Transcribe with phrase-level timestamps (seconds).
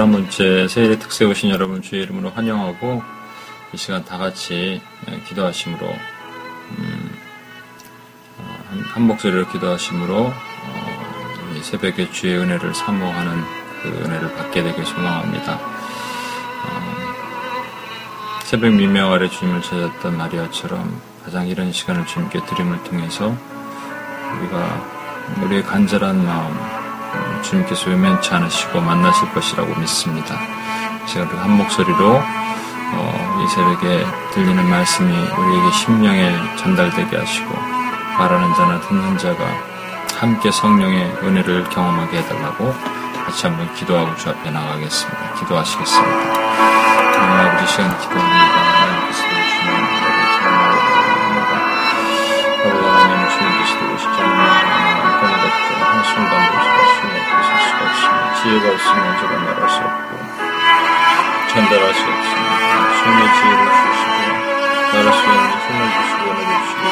[0.00, 3.02] 열한 번째 세일의 특세 오신 여러분 주의 이름으로 환영하고
[3.74, 4.80] 이 시간 다 같이
[5.10, 7.10] 예, 기도하심으로 음,
[8.38, 13.42] 어, 한, 한, 목소리로 기도하심으로 어, 이 새벽에 주의 은혜를 사모하는
[13.82, 15.56] 그 은혜를 받게 되길 소망합니다.
[15.56, 16.70] 어,
[18.44, 23.36] 새벽 미명 아래 주님을 찾았던 마리아처럼 가장 이런 시간을 주님께 드림을 통해서
[24.38, 26.69] 우리가 우리의 간절한 마음
[27.42, 30.36] 주님께서 외면치 않으시고 만나실 것이라고 믿습니다.
[31.06, 32.20] 제가 한 목소리로
[32.92, 37.54] 어, 이 새벽에 들리는 말씀이 우리에게 심령에 전달되게 하시고
[38.18, 39.44] 말하는 자나 듣는 자가
[40.18, 42.74] 함께 성령의 은혜를 경험하게 해달라고
[43.24, 45.34] 같이 한번 기도하고 주 앞에 나가겠습니다.
[45.34, 46.40] 기도하시겠습니다.
[47.20, 48.36] 하나님 아버지 시간 기도합니다.
[48.36, 52.10] 하나님께서 주시는 은혜를 경험하게 합니다.
[52.64, 54.10] 아버지 하나님 주님께서 되고 싶
[57.80, 60.10] 한순간도 지혜가 없으면 제가 말할 수 없고
[62.10, 62.52] 없습니다.
[63.00, 64.18] 손의 지혜를 주시고
[64.92, 66.84] 말할 수 있는 힘을 주시고 은혜를 주시고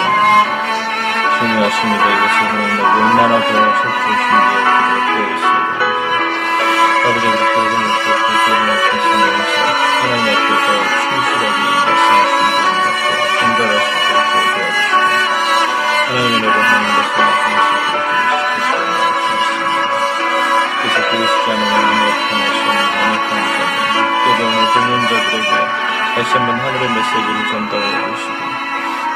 [1.39, 2.05] 손이 왔습니다.
[2.09, 4.45] 이것을 하나님 얼마나 더 되어 있어야
[5.15, 5.45] 되는지
[7.05, 9.57] 아버지 그렇게 하는 것도 그렇게 말씀하시면서
[10.01, 10.69] 하나님 앞에서
[11.03, 11.68] 충실하게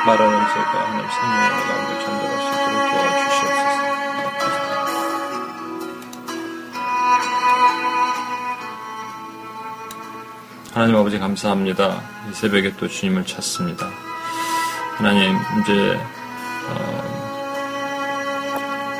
[0.04, 3.82] 말하는 제가 하나님 생명의 가운데 전달할 수 있도록 도와주시옵소서.
[10.74, 12.02] 하나님 아버지 감사합니다.
[12.30, 13.88] 이 새벽에 또 주님을 찾습니다.
[14.96, 16.00] 하나님 이제
[16.68, 17.02] 어,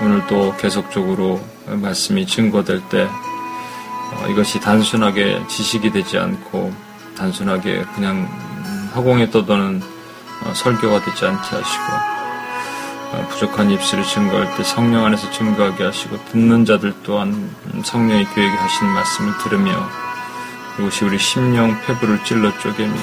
[0.02, 6.72] 오늘 또 계속적으로 말씀이 증거될 때 어, 이것이 단순하게 지식이 되지 않고
[7.16, 8.28] 단순하게 그냥
[8.94, 9.91] 허공에 떠도는 어,
[10.54, 11.84] 설교가 되지 않게 하시고
[13.12, 17.54] 어, 부족한 입술을 증거할 때 성령 안에서 증거하게 하시고 듣는 자들 또한
[17.84, 19.88] 성령의 교회에 하시는 말씀을 들으며
[20.78, 22.94] 이것이 우리 심령 폐부를 찔러 쪼개며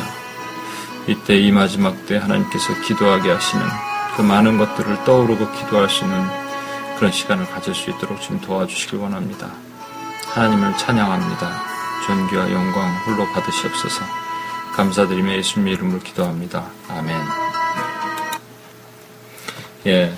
[1.08, 3.66] 이때 이 마지막 때 하나님께서 기도하게 하시는
[4.16, 6.24] 그 많은 것들을 떠오르고 기도할 수 있는
[6.98, 9.50] 그런 시간을 가질 수 있도록 좀 도와주시길 원합니다.
[10.34, 11.50] 하나님을 찬양합니다.
[12.06, 14.29] 존귀와 영광 홀로 받으시옵소서.
[14.80, 16.72] 감사드리며 예수님의 이름으로 기도합니다.
[16.88, 17.18] 아멘.
[19.88, 20.14] 예.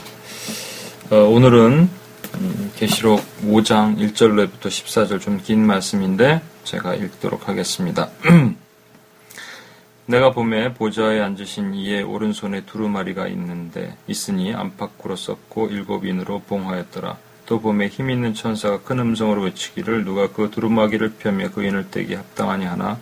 [1.09, 1.89] 어, 오늘은
[2.35, 8.11] 음, 계시록 5장 1절로부터 14절 좀 긴 말씀인데 제가 읽도록 하겠습니다.
[10.05, 17.17] 내가 봄에 보좌에 앉으신 이의 오른손에 두루마리가 있는데 있으니 안팎으로 썼고 일곱 인으로 봉하였더라.
[17.47, 22.13] 또 봄에 힘 있는 천사가 큰 음성으로 외치기를 누가 그 두루마기를 펴며 그 인을 떼기
[22.13, 22.99] 합당하니 하나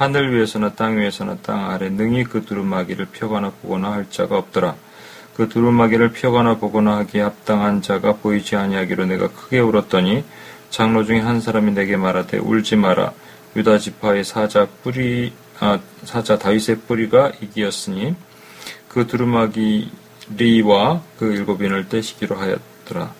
[0.00, 4.74] 하늘 위에서나 땅 위에서나 땅 아래 능히 그 두루마기를 펴거나 보거나 할 자가 없더라.
[5.36, 10.24] 그 두루마기를 펴거나 보거나 하기에 합당한 자가 보이지 아니하기로 내가 크게 울었더니
[10.70, 13.12] 장로 중에 한 사람이 내게 말하되 울지 마라.
[13.56, 18.14] 유다 지파의 사자 뿌리 아, 사자 다윗의 뿌리가 이기였으니
[18.88, 19.90] 그 두루마기
[20.34, 23.12] 리와 그 일곱 인을 떼시기로 하였더라.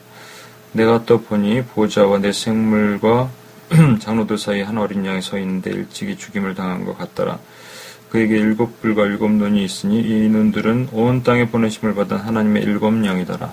[0.73, 3.29] 내가 또 보니 보좌와 내 생물과
[4.01, 7.39] 장로들 사이에 한 어린 양이 서 있는데 일찍이 죽임을 당한 것 같더라.
[8.09, 13.53] 그에게 일곱 불과 일곱 눈이 있으니 이 눈들은 온 땅에 보내심을 받은 하나님의 일곱 양이더라.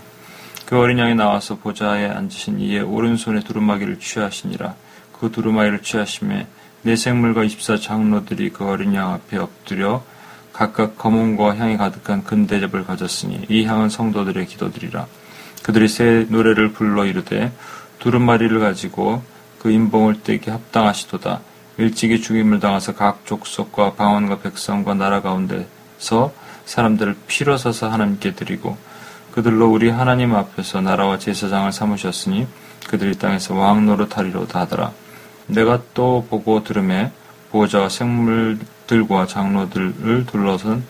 [0.66, 4.76] 그 어린 양이 나와서 보좌에 앉으신 이의 오른손에 두루마기를 취하시니라.
[5.20, 6.48] 그 두루마기를 취하심에
[6.82, 10.04] 내 생물과 입사 장로들이 그 어린 양 앞에 엎드려
[10.52, 15.06] 각각 검은과 향이 가득한 큰 대접을 가졌으니 이 향은 성도들의 기도들이라.
[15.62, 17.52] 그들이 새 노래를 불러 이르되
[18.00, 19.22] 두루마리를 가지고
[19.60, 21.42] 그 인봉을 떼기 합당하시도다.
[21.78, 26.34] 일찍이 죽임을 당해서 각 족속과 방언과 백성과 나라 가운데서
[26.66, 28.78] 사람들을 피로 서서 하나님께 드리고
[29.32, 32.48] 그들로 우리 하나님 앞에서 나라와 제사장을 삼으셨으니
[32.88, 34.92] 그들이 땅에서 왕 노릇하리로다 하더라.
[35.46, 37.12] 내가 또 보고 들음에
[37.52, 40.84] 보호자와 생물들과 장로들을 둘러선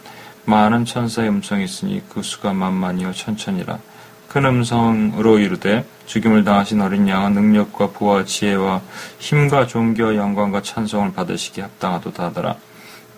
[0.45, 3.79] 많은 천사의 음성이 있으니 그 수가 만만이요 천천이라.
[4.29, 8.81] 큰 음성으로 이르되 죽임을 당하신 어린 양은 능력과 부와 지혜와
[9.19, 12.55] 힘과 존귀와 영광과 찬송을 받으시기 합당하도다 하더라.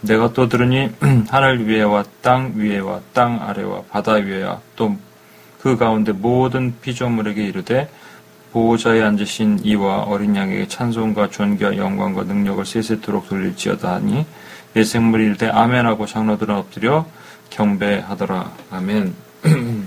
[0.02, 0.90] 내가 또 들으니
[1.30, 4.96] 하늘 위에와 땅 위에와 땅 아래와 바다 위에와 또
[5.62, 7.90] 그 가운데 모든 피조물에게 이르되
[8.52, 14.26] 보호자에 앉으신 이와 어린 양에게 찬송과 존귀와 영광과 능력을 세세토록 돌릴지어다 하니
[14.74, 17.06] 내 생물이 일때 아멘하고 장로들은 엎드려
[17.52, 18.52] 경배하더라.
[18.72, 19.14] 아멘.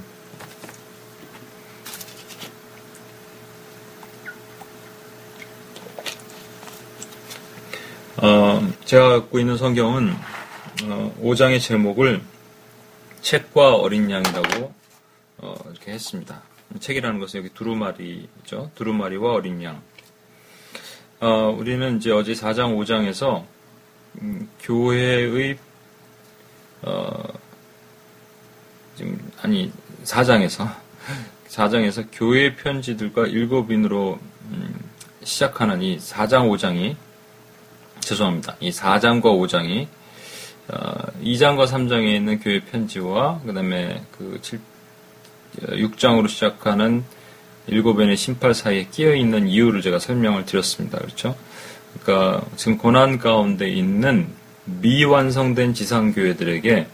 [8.93, 10.15] 제가 갖고 있는 성경은
[10.85, 12.21] 어, 5장의 제목을
[13.23, 14.71] 책과 어린 양이라고
[15.39, 16.43] 어, 이렇게 했습니다.
[16.79, 18.71] 책이라는 것은 여기 두루마리죠.
[18.75, 19.81] 두루마리와 어린 양.
[21.21, 23.47] 어, 우리는 이제 어제 4장, 5장에서
[24.21, 25.57] 음, 교회의
[26.83, 27.23] 어,
[28.97, 29.73] 지금 아니
[30.05, 30.71] 4장에서
[31.49, 34.19] 4장에서 교회 편지들과 일곱인으로
[34.51, 34.91] 음,
[35.25, 36.95] 시작하는 이 4장, 5장이
[38.03, 38.57] 죄송합니다.
[38.61, 39.87] 이 4장과 5장이
[40.69, 44.61] 어, 2장과 3장에 있는 교회 편지와 그다음에 그 7,
[45.61, 47.05] 6장으로 시작하는
[47.67, 50.99] 일곱엔의 심팔 사이에 끼어 있는 이유를 제가 설명을 드렸습니다.
[50.99, 51.37] 그렇죠?
[52.03, 54.29] 그러니까 지금 고난 가운데 있는
[54.65, 56.87] 미완성된 지상 교회들에게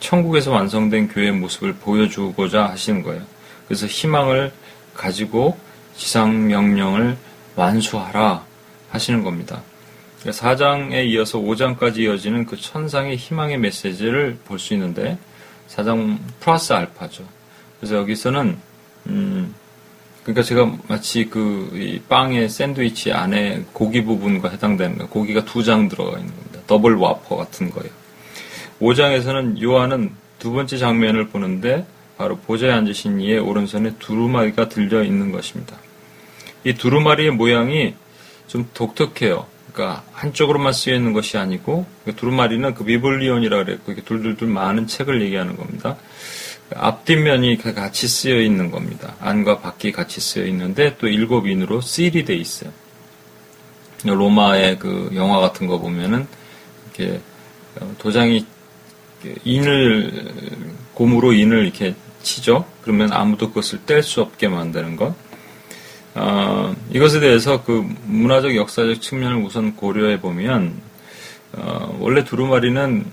[0.00, 3.22] 천국에서 완성된 교회의 모습을 보여주고자 하시는 거예요.
[3.66, 4.52] 그래서 희망을
[4.94, 5.58] 가지고
[5.96, 7.16] 지상 명령을
[7.56, 8.44] 완수하라
[8.90, 9.62] 하시는 겁니다.
[10.24, 15.18] 4장에 이어서 5장까지 이어지는 그 천상의 희망의 메시지를 볼 수 있는데
[15.68, 17.24] 4장 플러스 알파죠.
[17.78, 18.56] 그래서 여기서는
[19.08, 19.54] 음
[20.22, 26.18] 그러니까 제가 마치 그 빵의 샌드위치 안에 고기 부분과 해당되는 거, 고기가 두 장 들어가
[26.18, 26.60] 있는 겁니다.
[26.66, 27.90] 더블 와퍼 같은 거예요.
[28.80, 31.86] 5장에서는 요한은 두 번째 장면을 보는데
[32.18, 35.76] 바로 보좌에 앉으신 이의 오른손에 두루마리가 들려 있는 것입니다.
[36.64, 37.94] 이 두루마리의 모양이
[38.48, 39.46] 좀 독특해요.
[39.76, 45.20] 그러니까 한쪽으로만 쓰여 있는 것이 아니고 그 두루마리는 그 βιβλίον이라 그랬고 이게 둘둘둘 만 책을
[45.20, 45.98] 얘기하는 겁니다.
[46.74, 49.14] 앞뒷면이 같이 쓰여 있는 겁니다.
[49.20, 52.72] 안과 밖이 같이 쓰여 있는데 또 일곱 인으로 씰이 돼 있어요.
[54.04, 56.26] 로마의 그 영화 같은 거 보면은
[56.86, 57.20] 이렇게
[57.98, 58.46] 도장이
[59.44, 60.32] 인을
[60.94, 62.64] 고무로 인을 이렇게 치죠.
[62.80, 65.14] 그러면 아무도 그것을 뗄 수 없게 만드는 것.
[66.18, 70.72] 어, 이것에 대해서 그 문화적 역사적 측면을 우선 고려해 보면
[71.52, 73.04] 어, 원래 두루마리는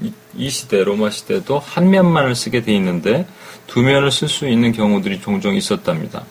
[0.00, 3.26] 이, 이, 시대 로마 시대도 한 면만을 쓰게 돼 있는데
[3.66, 6.24] 두 면을 쓸 수 있는 경우들이 종종 있었답니다.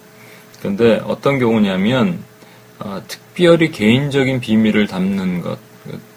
[0.58, 2.24] 그런데 어떤 경우냐면
[2.80, 5.60] 어, 특별히 개인적인 비밀을 담는 것,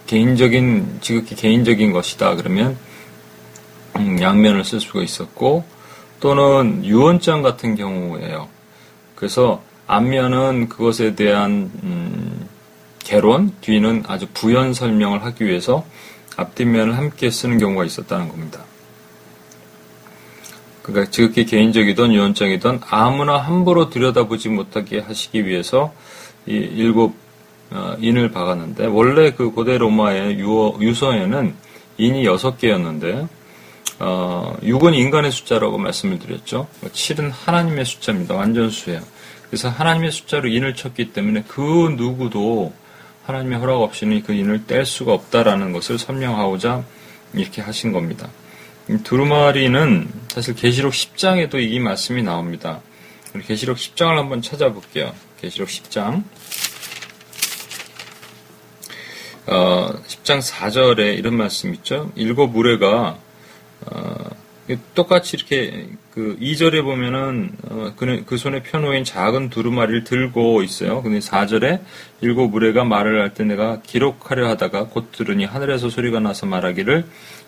[0.06, 2.78] 개인적인 지극히 개인적인 것이다 그러면
[3.96, 5.64] 음, 양면을 쓸 수가 있었고
[6.18, 8.48] 또는 유언장 같은 경우예요.
[9.14, 9.62] 그래서
[9.92, 12.48] 앞면은 그것에 대한 음,
[13.00, 15.84] 개론, 뒤는 아주 부연 설명을 하기 위해서
[16.34, 18.60] 앞뒷면을 함께 쓰는 경우가 있었다는 겁니다.
[20.82, 25.92] 그러니까 지극히 개인적이든 유언장이든 아무나 함부로 들여다보지 못하게 하시기 위해서
[26.46, 27.14] 이 일곱
[27.70, 31.54] 어, 인을 박았는데 원래 그 고대 로마의 유어, 유서에는
[31.98, 33.28] 인이 여섯 개였는데
[33.98, 36.66] 어, 6은 인간의 숫자라고 말씀을 드렸죠.
[36.82, 38.34] 7은 하나님의 숫자입니다.
[38.34, 39.11] 완전수예요.
[39.52, 41.60] 그래서 하나님의 숫자로 인을 쳤기 때문에 그
[41.98, 42.72] 누구도
[43.26, 46.82] 하나님의 허락 없이는 그 인을 뗄 수가 없다라는 것을 설명하고자
[47.34, 48.30] 이렇게 하신 겁니다.
[49.04, 52.80] 두루마리는 사실 계시록 10장에도 이 말씀이 나옵니다.
[53.46, 55.12] 계시록 10장을 한번 찾아볼게요.
[55.38, 56.24] 계시록 10장.
[59.48, 62.10] 어, 10장 4절에 이런 말씀 있죠.
[62.14, 63.18] 일곱 무례가
[63.84, 64.30] 어,
[64.94, 71.02] 똑같이 이렇게 그 2절에 보면은 어, 그, 그 손에 펴놓인 작은 두루마리를 들고 있어요.
[71.02, 71.80] 근데 4절에
[72.20, 77.04] 일곱 무례가 말을 할 때 내가 기록하려 하다가 곧 들으니 하늘에서 소리가 나서 말하기를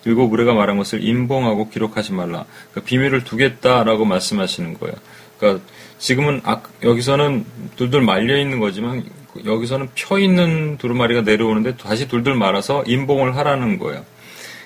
[0.07, 2.47] 일곱 무례가 말한 것을 임봉하고 기록하지 말라.
[2.73, 4.95] 그러니까 비밀을 두겠다라고 말씀하시는 거예요.
[5.39, 5.65] 그러니까
[5.99, 7.45] 지금은 아, 여기서는
[7.77, 9.05] 둘둘 말려 있는 거지만
[9.45, 14.05] 여기서는 펴 있는 두루마리가 내려오는데 다시 둘둘 말아서 임봉을 하라는 거예요.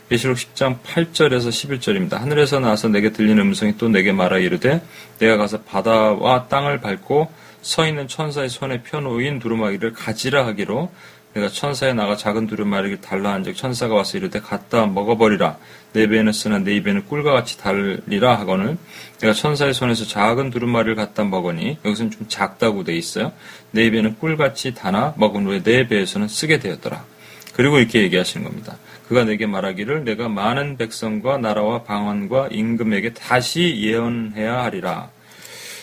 [0.08, 2.18] 계시록 10장 8절에서 11절입니다.
[2.18, 4.82] 하늘에서 나와서 내게 들리는 음성이 또 내게 말하 이르되
[5.18, 10.90] 내가 가서 바다와 땅을 밟고 서 있는 천사의 손에 펴놓인 두루마기를 가지라 하기로
[11.34, 15.58] 내가 천사에 나가 작은 두루마리를 달라 한즉 천사가 와서 이르되 갖다 먹어버리라.
[15.92, 18.78] 내 배에는 쓰나 내 입에는 꿀과 같이 달리라 하거늘
[19.20, 23.32] 내가 천사의 손에서 작은 두루마리를 갖다 먹으니 여기서는 좀 작다고 돼 있어요.
[23.72, 27.04] 내 입에는 꿀같이 다나 먹은 후에 내 배에서는 쓰게 되었더라.
[27.52, 34.64] 그리고 이렇게 얘기하시는 겁니다 그가 내게 말하기를 내가 많은 백성과 나라와 방언과 임금에게 다시 예언해야
[34.64, 35.10] 하리라.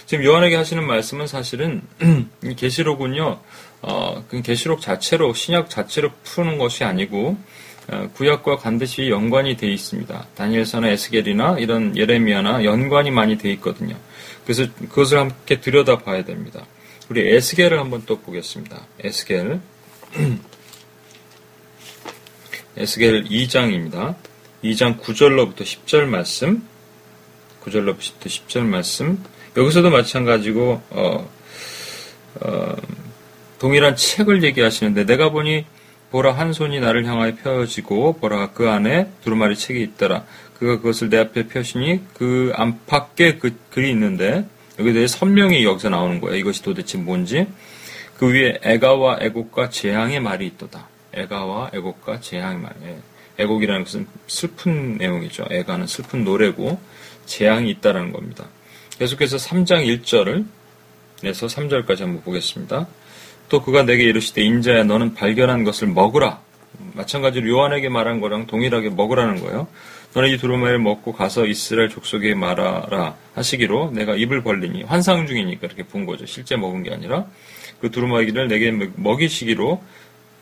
[0.05, 1.82] 지금 요한에게 하시는 말씀은 사실은
[2.55, 3.39] 계시록은요.
[3.82, 7.36] 어, 그 계시록 자체로 신약 자체로 푸는 것이 아니고
[7.91, 10.27] 어, 구약과 반드시 연관이 되어 있습니다.
[10.36, 13.96] 다니엘서나 에스겔이나 이런 예레미야나 연관이 많이 되어 있거든요.
[14.44, 16.63] 그래서 그것을 함께 들여다 봐야 됩니다.
[17.10, 18.86] 우리 에스겔을 한번 또 보겠습니다.
[19.00, 19.60] 에스겔
[22.77, 24.15] 에스겔 2장입니다.
[24.63, 26.63] 2장 9절로부터 10절 말씀,
[27.63, 29.24] 9절로부터 10절 말씀.
[29.55, 31.29] 여기서도 마찬가지고 어,
[32.41, 32.75] 어,
[33.60, 35.65] 동일한 책을 얘기하시는데 내가 보니
[36.12, 40.25] 보라 한 손이 나를 향하여 펴지고 보라 그 안에 두루마리 책이 있더라.
[40.60, 44.46] 그가 그것을 내 앞에 펴시니 그 안팎에 그 글이 있는데
[44.79, 46.36] 여기에 대해 설명이 여기서 나오는 거예요.
[46.36, 47.48] 이것이 도대체 뭔지.
[48.17, 50.94] 그 위에 애가와 애곡과 재앙의 말이 있도다.
[51.15, 52.74] 애가와 애곡과 재앙의 말.
[52.84, 52.98] 예.
[53.38, 55.45] 애곡이라는 것은 슬픈 내용이죠.
[55.50, 56.79] 애가는 슬픈 노래고
[57.25, 58.45] 재앙이 있다라는 겁니다.
[58.98, 60.45] 계속해서 3장 1절을
[61.22, 62.88] 내서 3절까지 한번 보겠습니다.
[63.50, 66.41] 또 그가 내게 이르시되 인자야 너는 발견한 것을 먹으라.
[66.93, 69.67] 마찬가지로 요한에게 말한 거랑 동일하게 먹으라는 거예요.
[70.13, 75.84] 너는 이 두루마리를 먹고 가서 이스라엘 족속에 말하라 하시기로 내가 입을 벌리니 환상 중이니까 이렇게
[75.84, 76.25] 본 거죠.
[76.25, 77.27] 실제 먹은 게 아니라
[77.81, 79.84] 그 두루마리를 내게 먹이시기로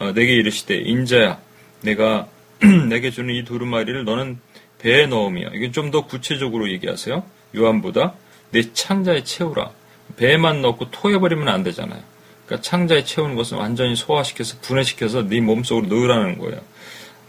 [0.03, 1.39] 어, 내게 이르시되 인자야
[1.81, 2.27] 내가
[2.89, 4.37] 내게 주는 이 두루마리를 너는
[4.79, 7.23] 배에 넣으며 이건 좀 더 구체적으로 얘기하세요.
[7.55, 8.13] 요한보다
[8.51, 9.71] 내 창자에 채우라.
[10.17, 12.01] 배에만 넣고 토해버리면 안 되잖아요.
[12.45, 16.59] 그러니까 창자에 채우는 것은 완전히 소화시켜서 분해시켜서 네 몸속으로 넣으라는 거예요.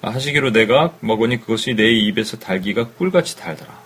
[0.03, 3.81] 아, 하시기로 내가 먹으니 그것이 내 입에서 달기가 꿀같이 달더라.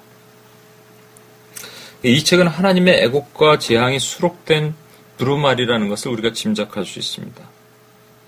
[2.05, 4.75] 이 책은 하나님의 애곡과 재앙이 수록된
[5.19, 7.58] 두루마리라는 것을 우리가 짐작할 수 있습니다.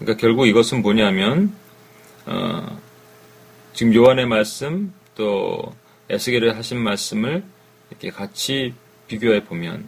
[0.00, 1.52] 그러니까 결국 이것은 뭐냐면
[2.24, 2.80] 어,
[3.74, 5.74] 지금 요한의 말씀 또
[6.08, 7.44] 에스겔의 하신 말씀을
[7.90, 8.72] 이렇게 같이
[9.08, 9.86] 비교해 보면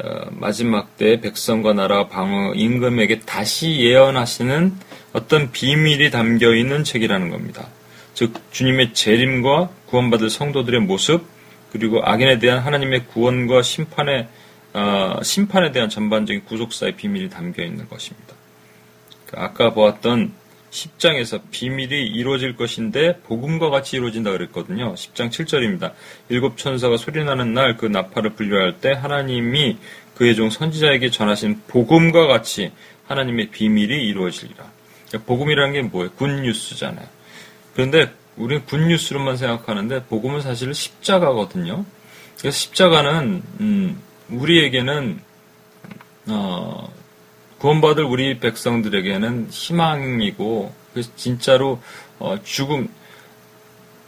[0.00, 4.74] 어, 마지막 때 백성과 나라 방어 임금에게 다시 예언하시는
[5.12, 7.68] 어떤 비밀이 담겨 있는 책이라는 겁니다.
[8.14, 11.24] 즉 주님의 재림과 구원받을 성도들의 모습
[11.70, 14.26] 그리고 악인에 대한 하나님의 구원과 심판의
[14.74, 18.37] 어, 심판에 대한 전반적인 구속사의 비밀이 담겨 있는 것입니다.
[19.28, 20.32] 그 아까 보았던
[20.70, 24.94] 10장에서 비밀이 이루어질 것인데 복음과 같이 이루어진다 그랬거든요.
[24.94, 25.92] 10장 7절입니다.
[26.28, 29.78] 일곱 천사가 소리나는 날 그 나팔을 분류할 때 하나님이
[30.14, 32.72] 그의 종 선지자에게 전하신 복음과 같이
[33.06, 34.64] 하나님의 비밀이 이루어지리라.
[35.08, 36.10] 그러니까 복음이라는 게 뭐예요?
[36.12, 37.06] 굿뉴스잖아요.
[37.74, 41.84] 그런데 우리는 굿뉴스로만 생각하는데 복음은 사실 십자가거든요.
[42.38, 45.20] 그래서 십자가는 음, 우리에게는
[46.28, 46.92] 어,
[47.58, 51.80] 구원받을 우리 백성들에게는 희망이고 그래서 진짜로
[52.18, 52.88] 어, 죽음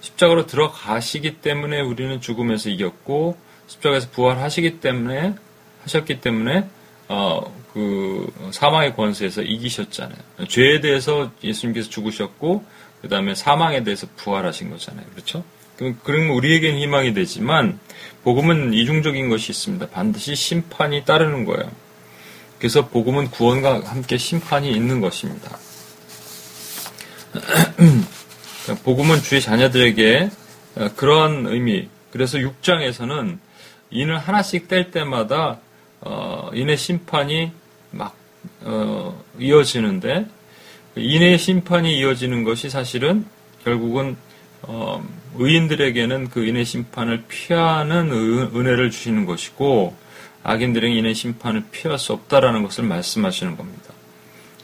[0.00, 5.34] 십자가로 들어가시기 때문에 우리는 죽음에서 이겼고 십자가에서 부활하시기 때문에
[5.82, 6.68] 하셨기 때문에
[7.08, 7.40] 어,
[7.72, 10.18] 그 사망의 권세에서 이기셨잖아요.
[10.48, 12.64] 죄에 대해서 예수님께서 죽으셨고
[13.02, 15.06] 그 다음에 사망에 대해서 부활하신 거잖아요.
[15.12, 15.44] 그렇죠?
[16.04, 17.78] 그러면 우리에겐 희망이 되지만
[18.22, 19.88] 복음은 이중적인 것이 있습니다.
[19.88, 21.70] 반드시 심판이 따르는 거예요.
[22.60, 25.58] 그래서 복음은 구원과 함께 심판이 있는 것입니다.
[28.84, 30.30] 복음은 주의 자녀들에게
[30.76, 31.88] 어, 그러한 의미.
[32.12, 33.38] 그래서 6장에서는
[33.90, 35.58] 인을 하나씩 뗄 때마다
[36.02, 37.50] 어, 인의 심판이
[37.92, 38.14] 막
[38.60, 40.26] 어, 이어지는데
[40.96, 43.24] 인의 심판이 이어지는 것이 사실은
[43.64, 44.16] 결국은
[44.62, 45.02] 어,
[45.36, 49.96] 의인들에게는 그 인의 심판을 피하는 은혜를 주시는 것이고
[50.42, 53.94] 악인들에게 인의 심판을 피할 수 없다라는 것을 말씀하시는 겁니다.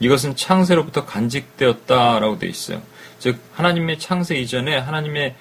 [0.01, 2.83] 이것은 창세로부터 간직되었다라고 되어 있어요.
[3.19, 5.35] 즉 하나님의 창세 이전에 하나님의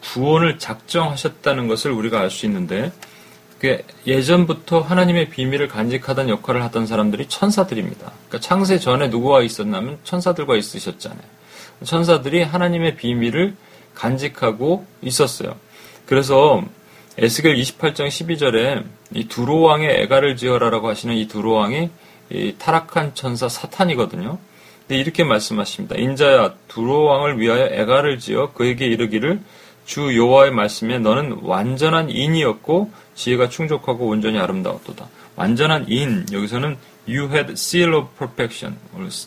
[0.00, 2.92] 구원을 작정하셨다는 것을 우리가 알 수 있는데
[4.06, 8.12] 예전부터 하나님의 비밀을 간직하던 역할을 하던 사람들이 천사들입니다.
[8.28, 11.22] 그러니까 창세 전에 누구와 있었냐면 천사들과 있으셨잖아요.
[11.82, 13.56] 천사들이 하나님의 비밀을
[13.94, 15.56] 간직하고 있었어요.
[16.06, 16.62] 그래서
[17.18, 21.88] 에스겔 28장 12절에 이 두로왕의 애가를 지어라라고 하시는 이 두로왕이
[22.30, 24.38] 이 타락한 천사 사탄이거든요.
[24.80, 25.96] 근데 이렇게 말씀하십니다.
[25.96, 29.40] 인자야 두로왕을 위하여 애가를 지어 그에게 이르기를
[29.86, 35.08] 주 여호와의 말씀에 너는 완전한 인이었고 지혜가 충족하고 온전히 아름다웠도다.
[35.36, 36.76] 완전한 인 여기서는
[37.08, 38.76] you had seal of perfection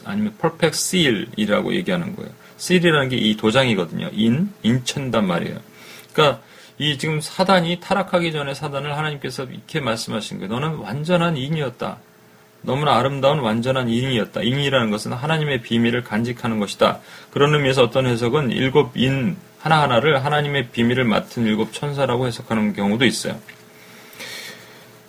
[0.04, 2.32] 아니면 perfect seal이라고 얘기하는 거예요.
[2.60, 4.10] seal이라는 게 이 도장이거든요.
[4.14, 5.58] 인 인천단 말이에요.
[6.14, 6.42] 그러니까
[6.80, 10.54] 이 지금 사단이 타락하기 전에 사단을 하나님께서 이렇게 말씀하신 거예요.
[10.54, 11.98] 너는 완전한 인이었다.
[12.62, 14.42] 너무나 아름다운 완전한 인이었다.
[14.42, 17.00] 인이라는 것은 하나님의 비밀을 간직하는 것이다.
[17.32, 23.38] 그런 의미에서 어떤 해석은 일곱 인 하나하나를 하나님의 비밀을 맡은 일곱 천사라고 해석하는 경우도 있어요.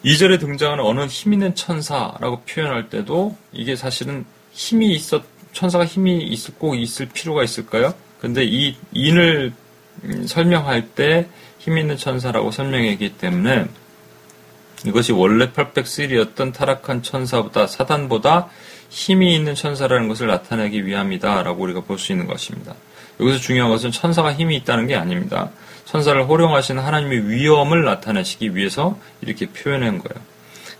[0.04, 5.22] 2절에 등장하는 어느 힘 있는 천사라고 표현할 때도 이게 사실은 힘이 있었,
[5.52, 7.94] 천사가 힘이 있, 꼭 있을 필요가 있을까요?
[8.20, 9.52] 근데 이 인을
[10.04, 11.28] 음, 설명할 때
[11.60, 13.66] 힘 있는 천사라고 설명했기 때문에
[14.86, 18.48] 이것이 원래 펄펙3였던 타락한 천사보다 사단보다
[18.88, 22.74] 힘이 있는 천사라는 것을 나타내기 위함이다라고 우리가 볼 수 있는 것입니다.
[23.20, 25.50] 여기서 중요한 것은 천사가 힘이 있다는 게 아닙니다.
[25.84, 30.24] 천사를 호령하시는 하나님의 위엄을 나타내시기 위해서 이렇게 표현한 거예요.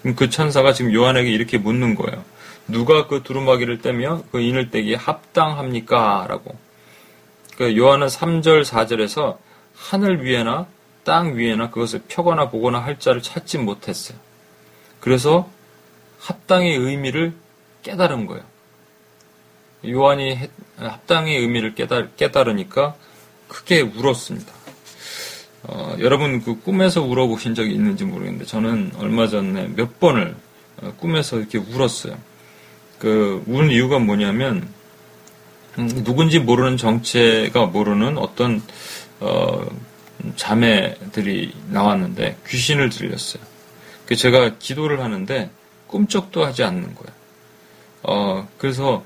[0.01, 2.25] 그럼 그 천사가 지금 요한에게 이렇게 묻는 거예요.
[2.69, 6.27] 누가 그 두루마기를 떼며 그 인을 떼기에 합당합니까?
[6.29, 6.57] 라고.
[7.59, 9.37] 그 요한은 3절, 4절에서
[9.81, 10.67] 하늘 위에나
[11.05, 14.19] 땅 위에나 그것을 펴거나 보거나 할 자를 찾지 못했어요.
[15.01, 15.51] 그래서
[16.21, 17.33] 합당의 의미를
[17.83, 18.45] 깨달은 거예요.
[19.87, 20.39] 요한이
[20.77, 22.95] 합당의 의미를 깨달, 깨달으니까
[23.49, 24.53] 크게 울었습니다.
[25.63, 30.37] 어, 여러분 그 꿈에서 울어보신 적이 있는지 모르겠는데 저는 얼마 전에 몇 번을
[30.83, 32.17] 어, 꿈에서 이렇게 울었어요.
[32.99, 34.69] 그 우는 이유가 뭐냐면
[35.79, 38.63] 음, 누군지 모르는 정체가 모르는 어떤
[39.21, 39.67] 어,
[40.37, 43.43] 자매들이 나왔는데 귀신을 들렸어요.
[44.07, 45.51] 그 제가 기도를 하는데
[45.87, 47.13] 꿈쩍도 하지 않는 거예요.
[48.03, 49.05] 어, 그래서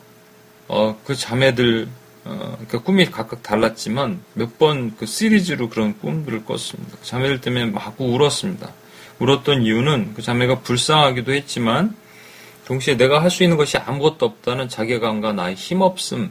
[0.68, 1.88] 어, 그 자매들
[2.24, 6.96] 어, 그러니까 꿈이 각각 달랐지만 몇 번 그 시리즈로 그런 꿈들을 꿨습니다.
[7.00, 8.72] 그 자매들 때문에 마구 울었습니다.
[9.18, 11.94] 울었던 이유는 그 자매가 불쌍하기도 했지만
[12.64, 16.28] 동시에 내가 할 수 있는 것이 아무것도 없다는 자괴감과 나의 힘없음에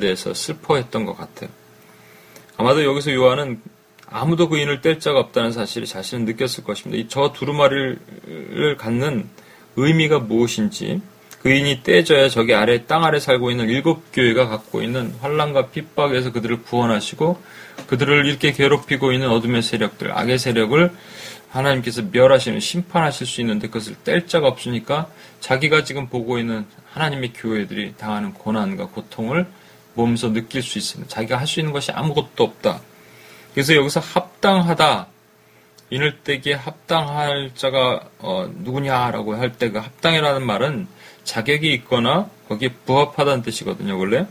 [0.00, 1.48] 대해서 슬퍼했던 것 같아요.
[2.56, 3.60] 아마도 여기서 요한은
[4.06, 7.08] 아무도 그 인을 뗄 자가 없다는 사실을 자신은 느꼈을 것입니다.
[7.08, 9.28] 저 두루마리를 갖는
[9.76, 11.00] 의미가 무엇인지
[11.42, 16.62] 그인이 떼져야 저기 아래 땅 아래 살고 있는 일곱 교회가 갖고 있는 환란과 핍박에서 그들을
[16.62, 17.38] 구원하시고
[17.86, 20.90] 그들을 이렇게 괴롭히고 있는 어둠의 세력들, 악의 세력을
[21.50, 25.08] 하나님께서 멸하시는 심판하실 수 있는데 그것을 뗄 자가 없으니까
[25.40, 29.46] 자기가 지금 보고 있는 하나님의 교회들이 당하는 고난과 고통을
[29.94, 31.12] 몸소 느낄 수 있습니다.
[31.14, 32.80] 자기가 할 수 있는 것이 아무것도 없다.
[33.52, 35.08] 그래서 여기서 합당하다
[36.24, 40.88] 떼기에 합당할 자가 어, 누구냐라고 할 때 그 합당이라는 말은
[41.22, 44.26] 자격이 있거나 거기에 부합하다는 뜻이거든요, 원래.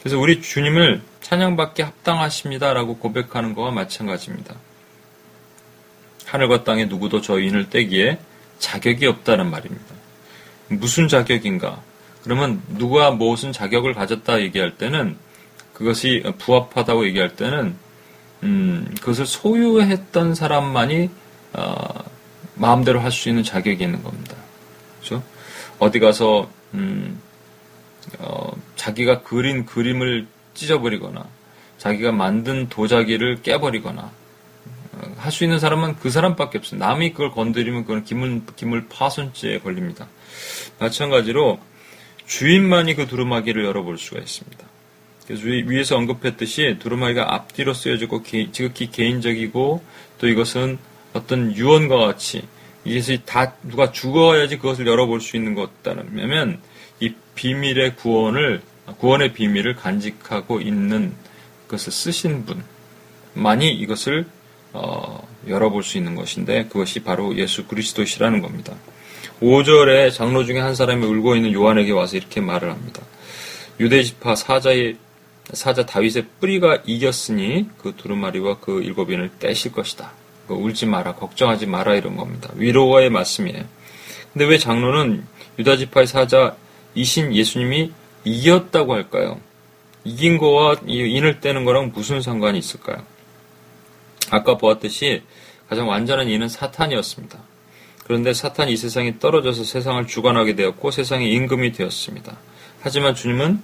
[0.00, 4.54] 그래서 우리 주님을 찬양받기 합당하십니다라고 고백하는 것과 마찬가지입니다.
[6.26, 8.18] 하늘과 땅에 누구도 저 인을 떼기에
[8.58, 9.94] 자격이 없다는 말입니다.
[10.68, 11.80] 무슨 자격인가?
[12.26, 15.16] 그러면 누가 무슨 자격을 가졌다 얘기할 때는
[15.72, 17.76] 그것이 부합하다고 얘기할 때는
[18.42, 21.08] 음, 그것을 소유했던 사람만이
[21.52, 22.04] 어,
[22.56, 24.34] 마음대로 할 수 있는 자격이 있는 겁니다.
[24.98, 25.22] 그렇죠?
[25.78, 27.20] 어디 가서 음,
[28.18, 31.24] 어, 자기가 그린 그림을 찢어버리거나
[31.78, 36.80] 자기가 만든 도자기를 깨버리거나 어, 할수 있는 사람은 그 사람밖에 없어요.
[36.80, 40.08] 남이 그걸 건드리면 그건 기물, 기물 파손죄에 걸립니다.
[40.80, 41.60] 마찬가지로
[42.26, 44.66] 주인만이 그 두루마기를 열어볼 수가 있습니다.
[45.26, 49.82] 그래서 위에서 언급했듯이 두루마기가 앞뒤로 쓰여지고 지극히 개인적이고
[50.18, 50.78] 또 이것은
[51.12, 52.42] 어떤 유언과 같이
[52.84, 56.60] 이것이 다 누가 죽어야지 그것을 열어볼 수 있는 것다면
[57.00, 58.62] 이 비밀의 구원을
[58.98, 61.12] 구원의 비밀을 간직하고 있는
[61.66, 62.46] 것을 쓰신
[63.34, 64.26] 분만이 이것을
[64.72, 68.74] 어, 열어볼 수 있는 것인데 그것이 바로 예수 그리스도시라는 겁니다.
[69.40, 73.02] 5절에 장로 중에 한 사람이 울고 있는 요한에게 와서 이렇게 말을 합니다.
[73.78, 74.96] 유대 지파 사자의
[75.52, 80.12] 사자 다윗의 뿌리가 이겼으니 그 두루마리와 그 일곱인을 떼실 것이다.
[80.48, 82.50] 그 울지 마라, 걱정하지 마라 이런 겁니다.
[82.54, 83.64] 위로와의 말씀이에요.
[84.32, 85.24] 근데 왜 장로는
[85.58, 86.56] 유다 지파의 사자
[86.94, 87.92] 이신 예수님이
[88.24, 89.40] 이겼다고 할까요?
[90.04, 92.98] 이긴 거와 인을 떼는 거랑 무슨 상관이 있을까요?
[94.30, 95.22] 아까 보았듯이
[95.68, 97.38] 가장 완전한 인은 사탄이었습니다.
[98.06, 102.36] 그런데 사탄이 이 세상에 떨어져서 세상을 주관하게 되었고 세상의 임금이 되었습니다.
[102.80, 103.60] 하지만 주님은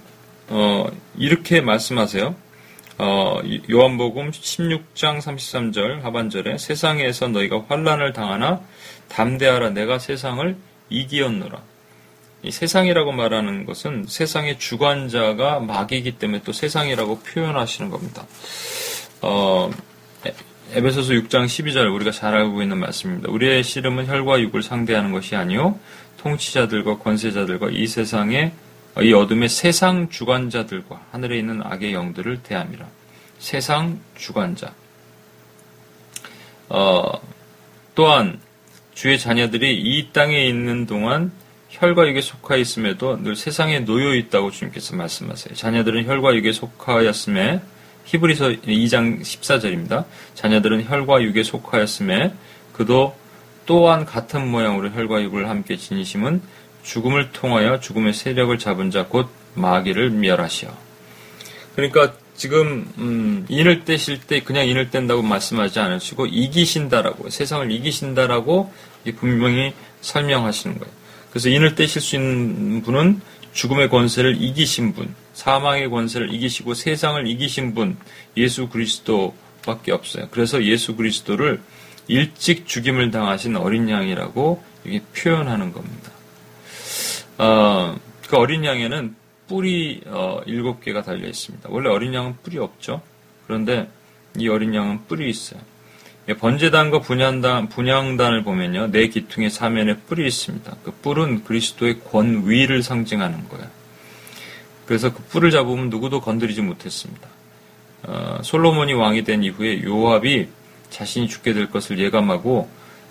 [0.49, 2.35] 어, 이렇게 말씀하세요.
[2.99, 8.61] 어, 요한복음 16장 33절 하반절에 세상에서 너희가 환란을 당하나
[9.09, 10.57] 담대하라 내가 세상을
[10.91, 11.63] 이기었노라.
[12.43, 18.27] 이 세상이라고 말하는 것은 세상의 주관자가 마귀이기 때문에 또 세상이라고 표현하시는 겁니다.
[19.21, 19.71] 어,
[20.75, 23.31] 에베소서 6장 12절 우리가 잘 알고 있는 말씀입니다.
[23.31, 25.79] 우리의 씨름은 혈과 육을 상대하는 것이 아니요
[26.17, 28.53] 통치자들과 권세자들과 이 세상의
[29.03, 32.87] 이 어둠의 세상 주관자들과 하늘에 있는 악의 영들을 대함이라.
[33.39, 34.73] 세상 주관자.
[36.71, 37.03] 어,
[37.95, 38.41] 또한
[38.95, 41.33] 주의 자녀들이 이 땅에 있는 동안
[41.69, 45.55] 혈과 육에 속하 있음에도 늘 세상에 놓여 있다고 주님께서 말씀하세요.
[45.55, 47.61] 자녀들은 혈과 육에 속하였음에
[48.05, 50.05] 히브리서 2장 14절입니다.
[50.35, 52.35] 자녀들은 혈과 육에 속하였음에
[52.73, 53.17] 그도
[53.67, 56.43] 또한 같은 모양으로 혈과 육을 함께 지니심은
[56.83, 60.71] 죽음을 통하여 죽음의 세력을 잡은 자 곧 마귀를 멸하시어.
[61.77, 68.73] 그러니까 지금 음, 인을 떼실 때 그냥 인을 뗀다고 말씀하지 않으시고 이기신다라고 세상을 이기신다라고
[69.17, 70.93] 분명히 설명하시는 거예요.
[71.31, 73.21] 그래서 인을 떼실 수 있는 분은
[73.53, 77.97] 죽음의 권세를 이기신 분, 사망의 권세를 이기시고 세상을 이기신 분
[78.37, 80.29] 예수 그리스도밖에 없어요.
[80.31, 81.61] 그래서 예수 그리스도를
[82.09, 86.11] 일찍 죽임을 당하신 어린 양이라고 이게 표현하는 겁니다.
[87.38, 89.14] 어, 그 어린 양에는
[89.49, 91.68] 뿔이 어, 일곱 개가 달려 있습니다.
[91.71, 93.03] 원래 어린 양은 뿔이 없죠.
[93.47, 93.88] 그런데
[94.37, 95.61] 이 어린 양은 뿔이 있어요.
[96.29, 98.92] 예, 번제단과 분양단, 분양단을 보면요.
[98.92, 100.77] 네 기퉁의 사면에 뿔이 있습니다.
[100.85, 103.82] 그 뿔은 그리스도의 권위를 상징하는 거예요.
[104.87, 107.29] 그래서 그 뿔을 잡으면 누구도 건드리지 못했습니다.
[108.05, 110.49] 어, 솔로몬이 왕이 된 이후에 요압이
[110.90, 112.68] 자신이 죽게 될 것을 예감하고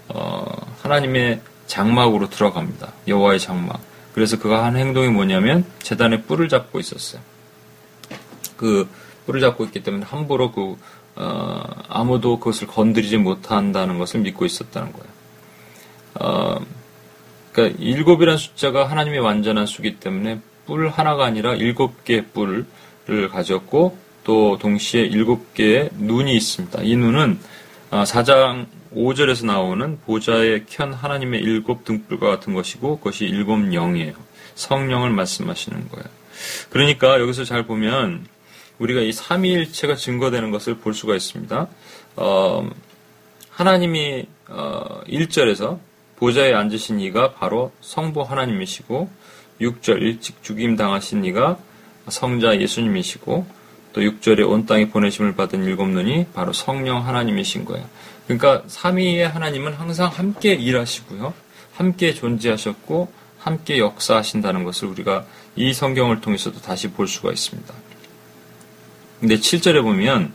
[0.10, 0.46] 어,
[0.82, 2.92] 하나님의 장막으로 들어갑니다.
[3.08, 3.80] 여호와의 장막.
[4.14, 7.22] 그래서 그가 한 행동이 뭐냐면 재단에 뿔을 잡고 있었어요.
[8.58, 8.90] 그
[9.26, 10.78] 뿔을 잡고 있기 때문에 함부로 그
[11.16, 15.08] 어, 아무도 그것을 건드리지 못한다는 것을 믿고 있었다는 거예요.
[16.16, 16.66] 어,
[17.52, 22.66] 그러니까 일곱이라는 숫자가 하나님의 완전한 수기 때문에 뿔 하나가 아니라 일곱 개의 뿔을
[23.30, 26.84] 가졌고 또 동시에 일곱 개의 눈이 있습니다.
[26.84, 27.40] 이 눈은
[27.90, 34.14] 어, 사장 5절에서 나오는 보좌에 켠 하나님의 일곱 등불과 같은 것이고 그것이 일곱 영이에요.
[34.56, 36.06] 성령을 말씀하시는 거예요.
[36.70, 38.26] 그러니까 여기서 잘 보면
[38.80, 41.68] 우리가 이 삼위일체가 증거되는 것을 볼 수가 있습니다.
[42.16, 42.70] 어,
[43.50, 45.80] 하나님이 어, 1절에서
[46.16, 49.10] 보좌에 앉으신 이가 바로 성부 하나님이시고
[49.62, 51.58] 6절 일찍 죽임 당하신 이가
[52.10, 53.46] 성자 예수님이시고
[53.94, 57.88] 또 6절에 온 땅에 보내심을 받은 일곱 눈이 바로 성령 하나님이신 거예요.
[58.26, 61.34] 그러니까 삼위의 하나님은 항상 함께 일하시고요.
[61.74, 67.74] 함께 존재하셨고 함께 역사하신다는 것을 우리가 이 성경을 통해서도 다시 볼 수가 있습니다.
[69.20, 70.34] 근데 7절에 보면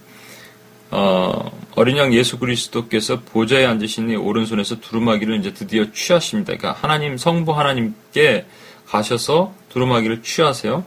[0.90, 6.56] 어, 어린 양 예수 그리스도께서 보좌에 앉으신 이 오른손에서 두루마기를 이제 드디어 취하십니다.
[6.56, 8.46] 그러니까 하나님 성부 하나님께
[8.86, 10.84] 가셔서 두루마기를 취하세요.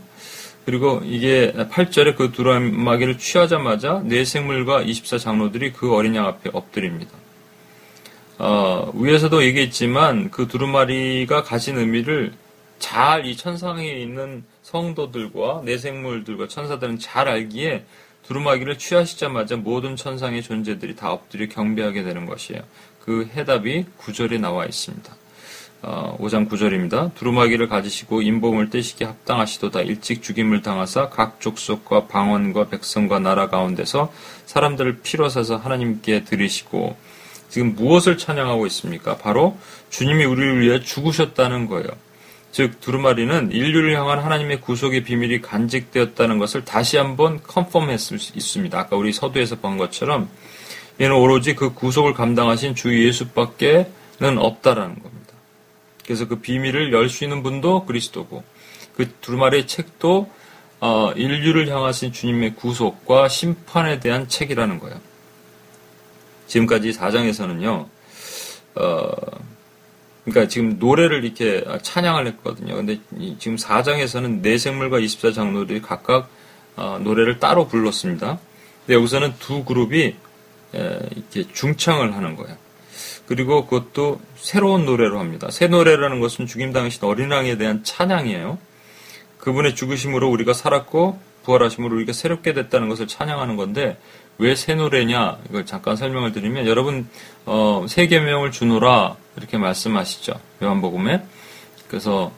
[0.65, 7.11] 그리고 이게 8절에 그 두루마기를 취하자마자 네 생물과 24장로들이 그 어린 양 앞에 엎드립니다.
[8.37, 12.33] 어, 위에서도 얘기했지만 그 두루마리가 가진 의미를
[12.79, 17.85] 잘 이 천상에 있는 성도들과 내생물들과 천사들은 잘 알기에
[18.23, 22.61] 두루마기를 취하시자마자 모든 천상의 존재들이 다 엎드려 경배하게 되는 것이에요.
[23.01, 25.18] 그 해답이 구절에 나와 있습니다.
[25.81, 27.15] 어, 5장 9절입니다.
[27.15, 34.11] 두루마기를 가지시고 인봉을 떼시기 합당하시도다 일찍 죽임을 당하사 각 족속과 방언과 백성과 나라 가운데서
[34.45, 36.97] 사람들을 피로 사서 하나님께 드리시고
[37.49, 39.17] 지금 무엇을 찬양하고 있습니까?
[39.17, 39.57] 바로
[39.89, 41.87] 주님이 우리를 위해 죽으셨다는 거예요.
[42.51, 48.77] 즉 두루마리는 인류를 향한 하나님의 구속의 비밀이 간직되었다는 것을 다시 한번 컨펌했을 수 있습니다.
[48.77, 50.29] 아까 우리 서두에서 본 것처럼
[50.99, 55.08] 얘는 오로지 그 구속을 감당하신 주 예수밖에는 없다라는 겁니다.
[56.09, 58.43] 그래서 그 비밀을 열 수 있는 분도 그리스도고
[58.97, 60.27] 그 두루마리의 책도
[60.79, 64.99] 어, 인류를 향하신 주님의 구속과 심판에 대한 책이라는 거예요.
[66.47, 67.85] 지금까지 4장에서는요.
[68.75, 69.11] 어,
[70.25, 72.75] 그러니까 지금 노래를 이렇게 찬양을 했거든요.
[72.75, 72.99] 근데
[73.37, 76.27] 지금 4장에서는 네 생물과 24장로들이 각각
[76.75, 78.39] 어, 노래를 따로 불렀습니다.
[78.87, 80.15] 근데 여기서는 두 그룹이
[80.73, 82.57] 이렇게 중창을 하는 거예요.
[83.29, 85.51] 그리고 그것도 새로운 노래로 합니다.
[85.51, 88.57] 새 노래라는 것은 죽임 당신 어린왕에 대한 찬양이에요.
[89.37, 93.99] 그분의 죽으심으로 우리가 살았고 부활하심으로 우리가 새롭게 됐다는 것을 찬양하는 건데
[94.39, 97.07] 왜 새 노래냐 이걸 잠깐 설명을 드리면 여러분
[97.45, 100.33] 어, 새 계명을 주노라 이렇게 말씀하시죠.
[100.63, 101.23] 요한복음에.
[101.87, 102.31] 그래서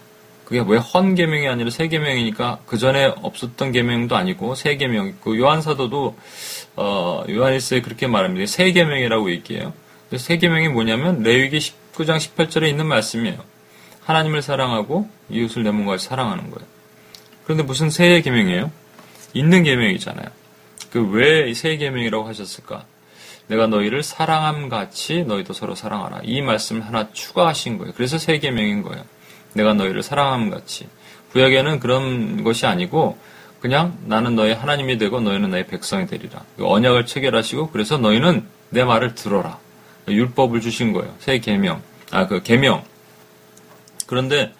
[0.43, 5.37] 그게 왜 헌 계명이 아니라 새 계명이니까 그 전에 없었던 계명도 아니고 새 계명 있고
[5.37, 6.17] 요한 사도도
[6.75, 8.45] 어, 요한일서에 그렇게 말합니다.
[8.45, 9.71] 새 계명이라고 얘기해요.
[10.17, 13.37] 새 계명이 뭐냐면 레위기 19장 18절에 있는 말씀이에요.
[14.03, 16.67] 하나님을 사랑하고 이웃을 내 몸과 사랑하는 거예요.
[17.43, 18.71] 그런데 무슨 새 계명이에요?
[19.33, 20.25] 있는 계명이잖아요.
[20.91, 22.83] 그 왜 새 계명이라고 하셨을까?
[23.47, 26.21] 내가 너희를 사랑함 같이 너희도 서로 사랑하라.
[26.23, 27.93] 이 말씀을 하나 추가하신 거예요.
[27.95, 29.03] 그래서 세 계명인 거예요.
[29.53, 30.87] 내가 너희를 사랑함 같이.
[31.31, 33.17] 구약에는 그런 것이 아니고
[33.61, 36.43] 그냥 나는 너희 하나님이 되고 너희는 나의 백성이 되리라.
[36.57, 39.59] 그 언약을 체결하시고 그래서 너희는 내 말을 들어라.
[40.07, 41.13] 율법을 주신 거예요.
[41.19, 41.81] 새 계명.
[42.11, 42.83] 아, 그 계명.
[44.07, 44.53] 그런데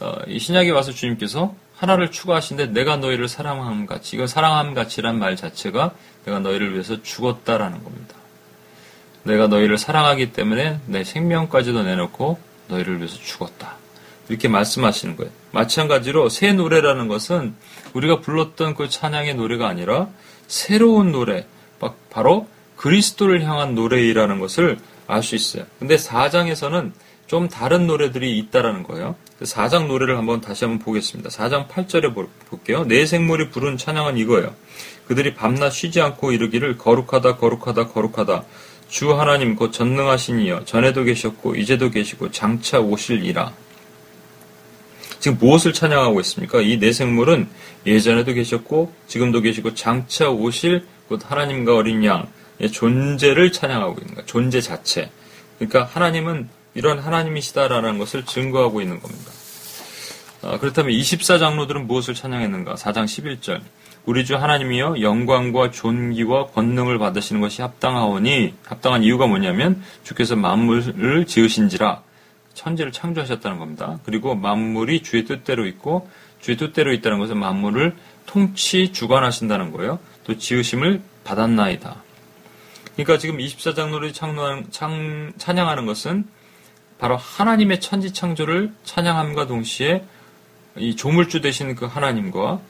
[0.00, 4.16] 어, 이 신약에 와서 주님께서 하나를 추가하신데 내가 너희를 사랑함 같이.
[4.16, 5.92] 이거 사랑함 같이란 말 자체가
[6.24, 8.14] 내가 너희를 위해서 죽었다라는 겁니다.
[9.22, 13.76] 내가 너희를 사랑하기 때문에 내 생명까지도 내놓고 너희를 위해서 죽었다.
[14.28, 15.30] 이렇게 말씀하시는 거예요.
[15.52, 17.54] 마찬가지로 새 노래라는 것은
[17.92, 20.08] 우리가 불렀던 그 찬양의 노래가 아니라
[20.48, 21.46] 새로운 노래,
[22.10, 25.64] 바로 그리스도를 향한 노래이라는 것을 알 수 있어요.
[25.78, 26.92] 근데 4장에서는
[27.26, 29.16] 좀 다른 노래들이 있다라는 거예요.
[29.42, 31.30] 4장 노래를 한번 다시 한번 보겠습니다.
[31.30, 32.14] 4장 8절에
[32.48, 32.84] 볼게요.
[32.84, 34.54] 내 생물이 부른 찬양은 이거예요.
[35.06, 38.44] 그들이 밤낮 쉬지 않고 이르기를 거룩하다 거룩하다 거룩하다
[38.88, 43.52] 주 하나님 곧 전능하신 이여 전에도 계셨고 이제도 계시고 장차 오실이라.
[45.20, 46.60] 지금 무엇을 찬양하고 있습니까?
[46.60, 47.48] 이 내 생물은
[47.86, 52.26] 예전에도 계셨고 지금도 계시고 장차 오실 곧 하나님과 어린 양의
[52.70, 54.26] 존재를 찬양하고 있는 거예요.
[54.26, 55.10] 존재 자체.
[55.58, 59.30] 그러니까 하나님은 이런 하나님이시다라는 것을 증거하고 있는 겁니다.
[60.42, 62.74] 아, 그렇다면 24장로들은 무엇을 찬양했는가?
[62.74, 63.60] 4장 11절.
[64.04, 72.02] 우리 주 하나님이여 영광과 존귀와 권능을 받으시는 것이 합당하오니 합당한 이유가 뭐냐면 주께서 만물을 지으신지라
[72.54, 73.98] 천지를 창조하셨다는 겁니다.
[74.04, 76.08] 그리고 만물이 주의 뜻대로 있고
[76.40, 79.98] 주의 뜻대로 있다는 것은 만물을 통치 주관하신다는 거예요.
[80.24, 82.05] 또 지으심을 받았나이다.
[82.96, 86.24] 그러니까 지금 24장로를 창, 찬양하는 것은
[86.98, 90.02] 바로 하나님의 천지 창조를 찬양함과 동시에
[90.78, 92.60] 이 조물주 되신 그 하나님과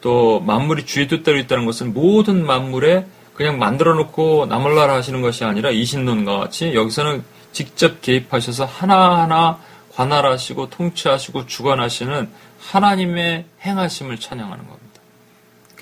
[0.00, 5.70] 또 만물이 주의 뜻대로 있다는 것은 모든 만물에 그냥 만들어 놓고 나몰라라 하시는 것이 아니라
[5.70, 9.58] 이신론과 같이 여기서는 직접 개입하셔서 하나하나
[9.92, 12.28] 관할하시고 통치하시고 주관하시는
[12.60, 15.00] 하나님의 행하심을 찬양하는 겁니다.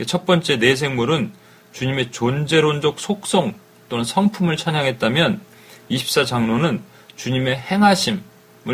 [0.06, 1.32] 첫 번째 내 생물은
[1.72, 3.54] 주님의 존재론적 속성
[3.92, 5.42] 또는 성품을 찬양했다면
[5.90, 6.80] 24장로는
[7.16, 8.22] 주님의 행하심을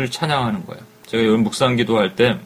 [0.09, 0.81] 찬양하는 거예요.
[1.07, 2.39] 제가 이번 묵상 기도할 때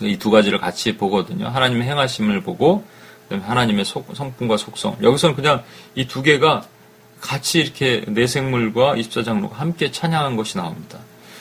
[0.00, 1.48] 이 두 가지를 같이 보거든요.
[1.48, 2.84] 하나님의 행하심을 보고
[3.28, 4.96] 하나님의 속, 성품과 속성.
[5.02, 5.64] 여기서는 그냥
[5.96, 6.62] 이 두 개가
[7.20, 11.00] 같이 이렇게 내생물과 24장로가 함께 찬양한 것이 나옵니다.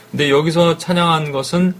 [0.09, 1.75] 근데 여기서 찬양한 것은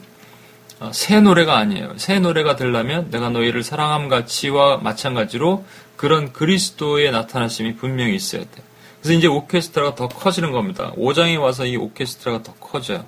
[0.79, 1.95] 어, 새 노래가 아니에요.
[1.97, 5.65] 새 노래가 되려면 내가 너희를 사랑함 같이와 마찬가지로
[5.99, 8.63] 그런 그리스도의 나타나심이 분명히 있어야 돼.
[9.01, 10.93] 그래서 이제 오케스트라가 더 커지는 겁니다.
[10.95, 13.03] 5장에 와서 이 오케스트라가 더 커져요.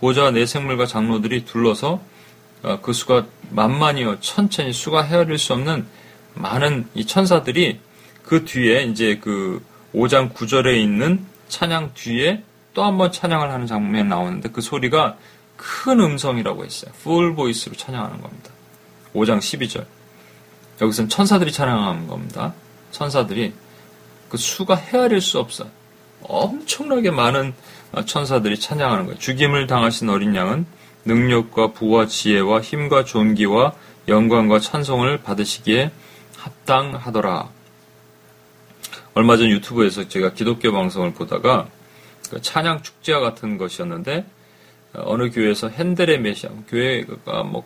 [0.00, 2.02] 보좌와 네 생물과 장로들이 둘러서
[2.64, 5.86] 어, 그 수가 만만이요 천천이 수가 헤아릴 수 없는
[6.34, 7.78] 많은 이 천사들이
[8.24, 12.42] 그 뒤에 이제 그 5장 9절에 있는 찬양 뒤에
[12.74, 15.16] 또 한 번 찬양을 하는 장면이 나오는데 그 소리가
[15.56, 16.90] 큰 음성이라고 했어요.
[17.04, 18.50] full voice로 찬양하는 겁니다.
[19.14, 19.86] 5장 12절.
[20.82, 22.52] 여기서는 천사들이 찬양하는 겁니다.
[22.90, 23.54] 천사들이
[24.28, 25.70] 그 수가 헤아릴 수 없어요.
[26.22, 27.54] 엄청나게 많은
[28.04, 29.18] 천사들이 찬양하는 거예요.
[29.18, 30.66] 죽임을 당하신 어린 양은
[31.04, 33.74] 능력과 부와 지혜와 힘과 존귀와
[34.08, 35.90] 영광과 찬송을 받으시기에
[36.36, 37.48] 합당하더라.
[39.14, 41.68] 얼마 전 유튜브에서 제가 기독교 방송을 보다가
[42.30, 44.24] 그 찬양 축제와 같은 것이었는데
[44.94, 47.64] 어느 교회에서 핸델의 메시아 교회가 뭐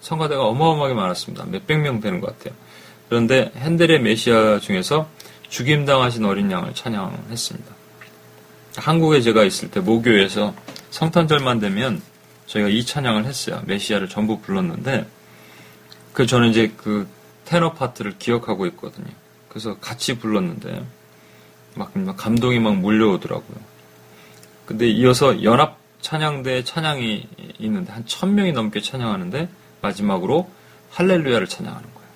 [0.00, 1.44] 성가대가 어마어마하게 많았습니다.
[1.46, 2.54] 몇백 명 되는 것 같아요.
[3.08, 5.08] 그런데 핸델의 메시아 중에서
[5.48, 7.74] 죽임당하신 어린 양을 찬양했습니다.
[8.76, 10.54] 한국에 제가 있을 때 모교에서
[10.90, 12.00] 성탄절만 되면
[12.46, 13.60] 저희가 이 찬양을 했어요.
[13.66, 15.06] 메시아를 전부 불렀는데
[16.12, 17.08] 그 저는 이제 그
[17.44, 19.08] 테너 파트를 기억하고 있거든요.
[19.48, 20.84] 그래서 같이 불렀는데
[21.74, 23.58] 막, 막 감동이 막 몰려오더라고요.
[24.66, 27.26] 근데 이어서 연합 찬양대 찬양이
[27.58, 29.48] 있는데 한 천 명이 넘게 찬양하는데
[29.82, 30.50] 마지막으로
[30.90, 32.08] 할렐루야를 찬양하는 거예요.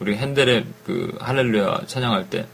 [0.00, 2.46] 우리 핸델의 그 할렐루야 찬양할 때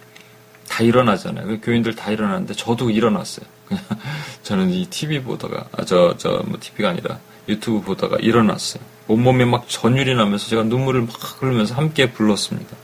[0.68, 1.46] 다 일어나잖아요.
[1.46, 3.46] 그 교인들 다 일어나는데 저도 일어났어요.
[3.66, 3.82] 그냥
[4.44, 8.82] 저는 이 TV 보다가 아, 저저 뭐 TV가 아니라 유튜브 보다가 일어났어요.
[9.08, 12.76] 온몸에 막 전율이 나면서 제가 눈물을 막 흘리면서 함께 불렀습니다.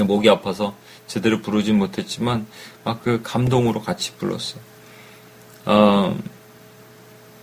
[0.00, 0.74] 목이 아파서
[1.06, 2.46] 제대로 부르진 못했지만
[2.84, 4.60] 막 그 감동으로 같이 불렀어요.
[5.66, 6.18] 어,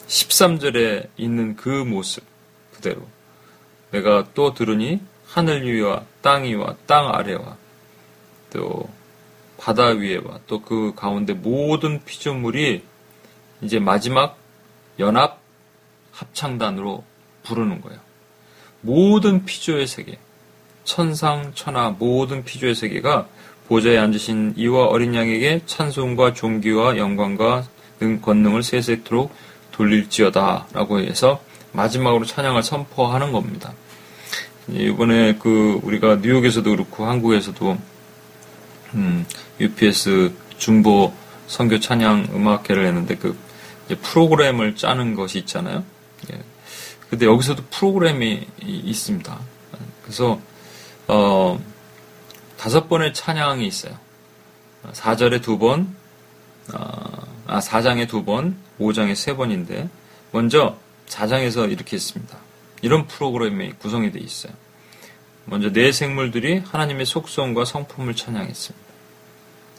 [0.08, 2.24] 13절에 있는 그 모습
[2.88, 3.06] 그대로
[3.92, 7.58] 내가 또 들으니 하늘 위와 땅 위와 땅 아래와
[8.54, 8.90] 또
[9.58, 12.84] 바다 위에와 또 그 가운데 모든 피조물이
[13.62, 14.38] 이제 마지막
[15.00, 15.40] 연합
[16.12, 17.04] 합창단으로
[17.44, 18.00] 부르는 거예요.
[18.82, 20.18] 모든 피조의 세계,
[20.84, 23.28] 천상, 천하 모든 피조의 세계가
[23.68, 27.68] 보좌에 앉으신 이와 어린 양에게 찬송과 존귀와 영광과
[28.00, 29.34] 능, 권능을 세세토록
[29.72, 33.74] 돌릴지어다 라고 해서 마지막으로 찬양을 선포하는 겁니다.
[34.70, 37.78] 이번에 그 우리가 뉴욕에서도 그렇고 한국에서도
[38.96, 39.26] 음,
[39.60, 41.14] UPS 중보
[41.48, 43.38] 선교 찬양 음악회를 했는데 그
[44.02, 45.84] 프로그램을 짜는 것이 있잖아요.
[46.34, 46.42] 예.
[47.10, 49.40] 근데 여기서도 프로그램이 있습니다.
[50.04, 50.40] 그래서
[51.08, 51.60] 어,
[52.58, 53.98] 다섯 번의 찬양이 있어요.
[54.92, 55.96] 4절에 두 번,
[56.74, 59.90] 어, 아, 4장에 두 번, 5장에 세 번인데,
[60.32, 60.78] 먼저
[61.08, 62.38] 4장에서 이렇게 했습니다.
[62.82, 64.54] 이런 프로그램이 구성이 되어 있어요.
[65.46, 68.88] 먼저 네 생물들이 하나님의 속성과 성품을 찬양했습니다.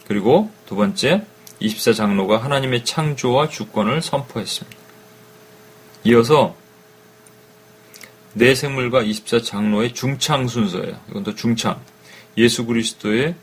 [0.07, 1.27] 그리고 두 번째,
[1.61, 4.79] 24장로가 하나님의 창조와 주권을 선포했습니다.
[6.05, 6.57] 이어서
[8.33, 10.99] 네 생물과 24장로의 중창 순서예요.
[11.11, 11.81] 이건 또 중창.
[12.37, 13.35] 예수 그리스도의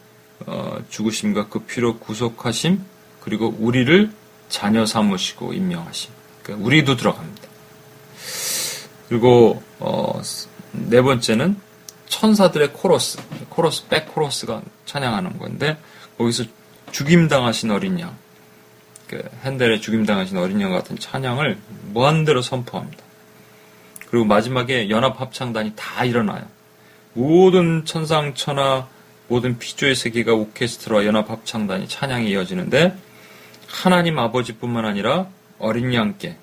[0.48, 2.84] 어, 죽으심과 그 피로 구속하심
[3.22, 4.12] 그리고 우리를
[4.50, 6.12] 자녀 삼으시고 임명하심.
[6.44, 7.55] 그러니까 우리도 들어갑니다.
[9.10, 10.22] 그리고 어,
[10.72, 11.58] 네 번째는
[12.08, 13.18] 천사들의 코러스,
[13.50, 15.78] 코러스, 백 코러스가 찬양하는 건데
[16.18, 16.44] 거기서
[16.92, 18.16] 죽임당하신 어린 양,
[19.08, 21.58] 그 핸델의 죽임당하신 어린 양 같은 찬양을
[21.92, 23.04] 무한대로 선포합니다.
[24.10, 26.46] 그리고 마지막에 연합 합창단이 다 일어나요.
[27.14, 28.88] 모든 천상천하
[29.28, 32.96] 모든 피조의 세계가 오케스트라 연합 합창단이 찬양이 이어지는데
[33.68, 36.38] 하나님 아버지뿐만 아니라 어린 양께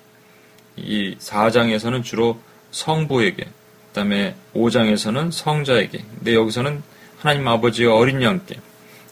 [0.75, 2.39] 이 4장에서는 주로
[2.73, 3.45] 성부에게
[3.87, 6.83] 그다음에 5장에서는 성자에게 근데 여기서는
[7.17, 8.57] 하나님 아버지와 어린 양께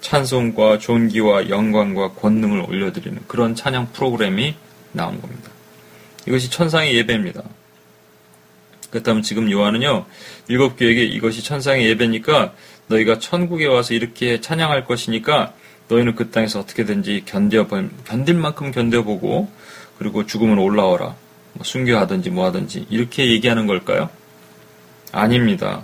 [0.02, 4.56] 찬송과 존귀와 영광과 권능을 올려드리는 그런 찬양 프로그램이
[4.91, 5.50] 나온 겁니다.
[6.28, 7.43] 이것이 천상의 예배입니다.
[8.89, 10.06] 그렇다면 지금 요한은요,
[10.50, 12.54] 일곱 교에게 이것이 천상의 예배니까
[12.88, 15.54] 너희가 천국에 와서 이렇게 찬양할 것이니까
[15.88, 17.67] 너희는 그 땅에서 어떻게든지 견뎌
[18.06, 19.50] 견딜 만큼 견뎌보고
[19.97, 21.15] 그리고 죽음은 올라오라.
[21.54, 24.10] 뭐 순교하든지 뭐 하든지 이렇게 얘기하는 걸까요?
[25.12, 25.84] 아닙니다.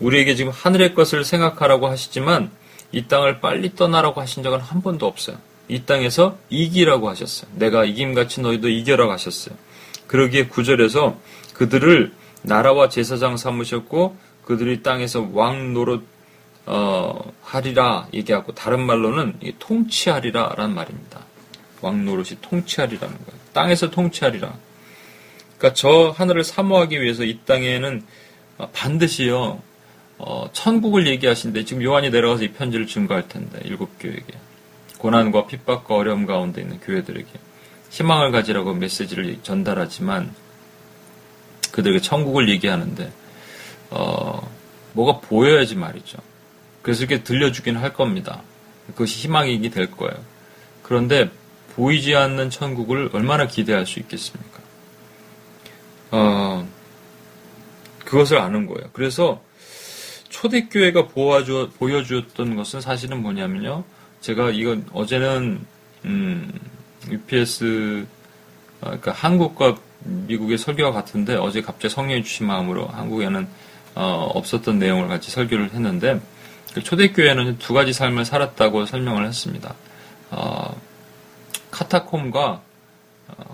[0.00, 2.50] 우리에게 지금 하늘의 것을 생각하라고 하시지만
[2.92, 5.38] 이 땅을 빨리 떠나라고 하신 적은 한 번도 없어요.
[5.68, 7.50] 이 땅에서 이기라고 하셨어요.
[7.54, 9.56] 내가 이김같이 너희도 이겨라고 하셨어요.
[10.06, 11.18] 그러기에 구절에서
[11.54, 16.04] 그들을 나라와 제사장 삼으셨고 그들이 땅에서 왕 노릇
[16.66, 21.20] 어, 하리라 얘기하고 다른 말로는 통치하리라라는 말입니다.
[21.80, 23.40] 왕 노릇이 통치하리라는 거예요.
[23.52, 24.52] 땅에서 통치하리라.
[25.58, 28.04] 그러니까 저 하늘을 사모하기 위해서 이 땅에는
[28.72, 29.62] 반드시요
[30.18, 34.24] 어, 천국을 얘기하신데 지금 요한이 내려가서 이 편지를 증거할 텐데 일곱 교회에게
[34.98, 37.28] 고난과 핍박과 어려움 가운데 있는 교회들에게
[37.90, 40.34] 희망을 가지라고 메시지를 전달하지만
[41.72, 43.12] 그들에게 천국을 얘기하는데
[43.90, 44.50] 어,
[44.94, 46.18] 뭐가 보여야지 말이죠.
[46.80, 48.42] 그래서 이렇게 들려주긴 할 겁니다.
[48.88, 50.14] 그것이 희망이기 될 거예요.
[50.82, 51.30] 그런데
[51.74, 54.65] 보이지 않는 천국을 얼마나 기대할 수 있겠습니까?
[56.10, 56.66] 어,
[58.04, 58.88] 그것을 아는 거예요.
[58.92, 59.42] 그래서
[60.28, 63.84] 초대교회가 보아주, 보여주었던 것은 사실은 뭐냐면요.
[64.20, 65.64] 제가 이건 어제는,
[66.04, 66.52] 음,
[67.08, 68.06] UPS,
[68.80, 73.48] 어, 그러니까 한국과 미국의 설교와 같은데 어제 갑자기 성령이 주신 마음으로 한국에는
[73.94, 76.20] 어, 없었던 내용을 같이 설교를 했는데
[76.74, 79.74] 그 초대교회는 두 가지 삶을 살았다고 설명을 했습니다.
[80.30, 80.76] 어,
[81.70, 82.62] 카타콤과 어,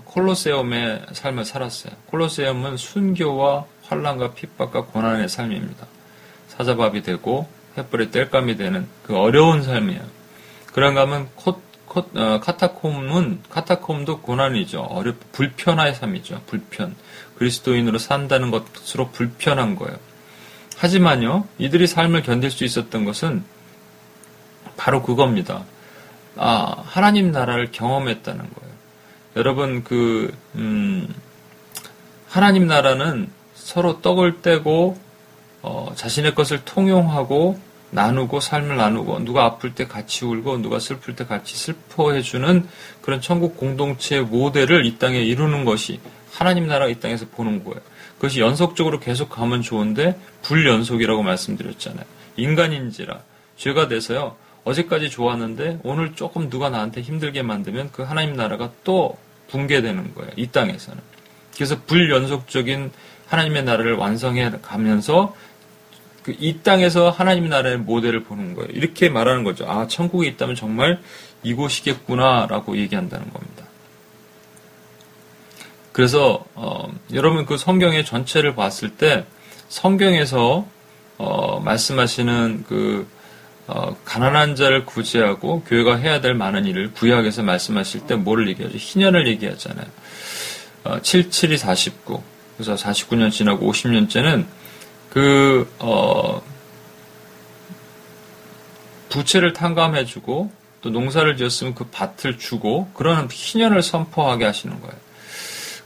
[0.05, 1.93] 콜로세움의 삶을 살았어요.
[2.07, 5.87] 콜로세움은 순교와 환란과 핍박과 고난의 삶입니다.
[6.49, 10.01] 사자밥이 되고 횃불에 뗄감이 되는 그 어려운 삶이에요.
[10.73, 14.81] 그런가 하면 코, 코, 어, 카타콤은 카타콤도 고난이죠.
[14.81, 16.41] 어렵 불편한 삶이죠.
[16.45, 16.95] 불편.
[17.37, 19.97] 그리스도인으로 산다는 것으로 불편한 거예요.
[20.77, 23.43] 하지만요, 이들이 삶을 견딜 수 있었던 것은
[24.77, 25.63] 바로 그겁니다.
[26.35, 28.62] 아, 하나님 나라를 경험했다는 거예요.
[29.35, 31.13] 여러분, 그, 음,
[32.27, 34.97] 하나님 나라는 서로 떡을 떼고
[35.61, 37.59] 어, 자신의 것을 통용하고
[37.91, 42.67] 나누고 삶을 나누고 누가 아플 때 같이 울고 누가 슬플 때 같이 슬퍼해주는
[43.01, 45.99] 그런 천국 공동체 모델을 이 땅에 이루는 것이
[46.31, 47.79] 하나님 나라 이 땅에서 보는 거예요.
[48.15, 52.05] 그것이 연속적으로 계속 가면 좋은데 불연속이라고 말씀드렸잖아요.
[52.35, 53.21] 인간인지라
[53.57, 54.35] 죄가 돼서요.
[54.63, 59.17] 어제까지 좋았는데 오늘 조금 누가 나한테 힘들게 만들면 그 하나님 나라가 또
[59.49, 60.31] 붕괴되는 거예요.
[60.35, 61.01] 이 땅에서는.
[61.55, 62.91] 그래서 불연속적인
[63.27, 65.35] 하나님의 나라를 완성해 가면서
[66.23, 68.69] 그 이 땅에서 하나님 나라의 모델을 보는 거예요.
[68.71, 69.65] 이렇게 말하는 거죠.
[69.69, 70.99] 아, 천국에 있다면 정말
[71.43, 73.65] 이곳이겠구나라고 얘기한다는 겁니다.
[75.91, 79.25] 그래서 어, 여러분 그 성경의 전체를 봤을 때
[79.67, 80.65] 성경에서
[81.17, 83.07] 어, 말씀하시는 그
[83.67, 88.77] 어, 가난한 자를 구제하고 교회가 해야 될 많은 일을 구약에서 말씀하실 때 뭐를 얘기하죠?
[88.77, 89.85] 희년을 얘기하잖아요.
[90.83, 92.21] 어, 77이 49.
[92.57, 94.45] 그래서 49년 지나고 50년째는
[95.09, 96.41] 그, 어,
[99.09, 100.51] 부채를 탕감해주고
[100.81, 104.95] 또 농사를 지었으면 그 밭을 주고 그런 희년을 선포하게 하시는 거예요.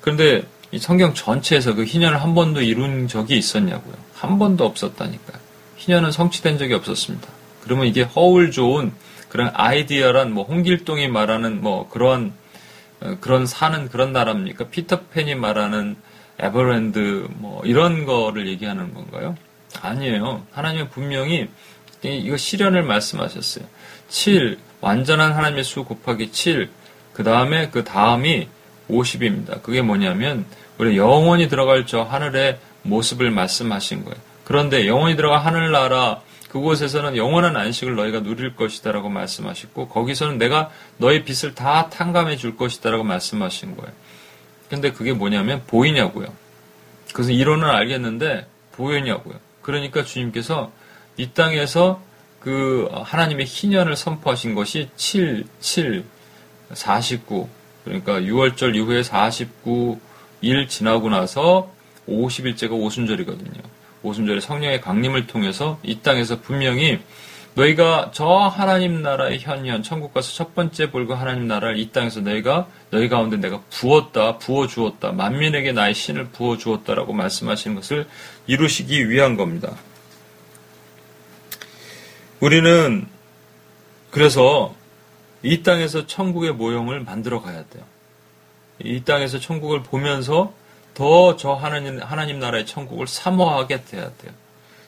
[0.01, 3.95] 그런데 이 성경 전체에서 그 희년을 한 번도 이룬 적이 있었냐고요.
[4.13, 5.39] 한 번도 없었다니까요.
[5.75, 7.36] 희년은 성취된 적이 없었습니다.
[7.67, 8.91] 그러면 이게 허울 좋은
[9.29, 12.33] 그런 아이디어란 뭐 홍길동이 말하는 뭐 그런
[13.01, 14.69] 어, 그런 사는 그런 나라입니까?
[14.69, 15.97] 피터팬이 말하는
[16.39, 19.35] 에버랜드 뭐 이런 거를 얘기하는 건가요?
[19.81, 20.43] 아니에요.
[20.51, 21.49] 하나님은 분명히
[22.03, 23.65] 이거 실현을 말씀하셨어요.
[24.07, 26.69] 7 완전한 하나님의 수 곱하기 7
[27.13, 28.47] 그 다음에 그 다음이
[28.89, 29.61] 50입니다.
[29.61, 30.45] 그게 뭐냐면
[30.77, 34.17] 우리 영원히 들어갈 저 하늘의 모습을 말씀하신 거예요.
[34.43, 41.55] 그런데 영원히 들어갈 하늘나라 그곳에서는 영원한 안식을 너희가 누릴 것이다라고 말씀하셨고 거기서는 내가 너의 빚을
[41.55, 43.91] 다 탕감해 줄 것이다라고 말씀하신 거예요.
[44.69, 46.27] 근데 그게 뭐냐면 보이냐고요.
[47.13, 49.35] 그래서 이론은 알겠는데 보였냐고요.
[49.61, 50.71] 그러니까 주님께서
[51.17, 52.01] 이 땅에서
[52.39, 56.05] 그 하나님의 희년을 선포하신 것이 7, 7,
[56.73, 57.49] 49
[57.83, 61.71] 그러니까 6월절 이후에 49일 지나고 나서
[62.07, 63.61] 50일째가 오순절이거든요.
[64.03, 66.99] 오순절에 성령의 강림을 통해서 이 땅에서 분명히
[67.55, 72.67] 너희가 저 하나님 나라의 현현 천국 가서 첫 번째 볼고 하나님 나라를 이 땅에서 너희가
[72.91, 78.07] 너희 가운데 내가 부었다 부어 주었다 만민에게 나의 신을 부어 주었다라고 말씀하시는 것을
[78.45, 79.75] 이루시기 위한 겁니다.
[82.39, 83.07] 우리는
[84.11, 84.75] 그래서
[85.41, 87.83] 이 땅에서 천국의 모형을 만들어 가야 돼요.
[88.83, 90.53] 이 땅에서 천국을 보면서
[90.97, 94.31] 더 저 하나님 하나님 나라의 천국을 사모하게 돼야 돼요.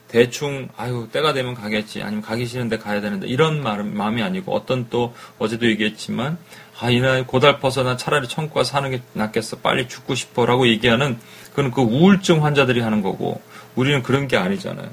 [0.08, 5.14] 대충 아유 때가 되면 가겠지 아니면 가기 싫은데 가야 되는데 이런 마음이 아니고 어떤 또
[5.38, 6.40] 어제도 얘기했지만
[6.82, 11.20] 아 이날 고달퍼서 나 차라리 천국 가서 사는 게 낫겠어 빨리 죽고 싶어라고 얘기하는
[11.52, 13.40] 그건 그 우울증 환자들이 하는 거고
[13.76, 14.90] 우리는 그런 게 아니잖아요.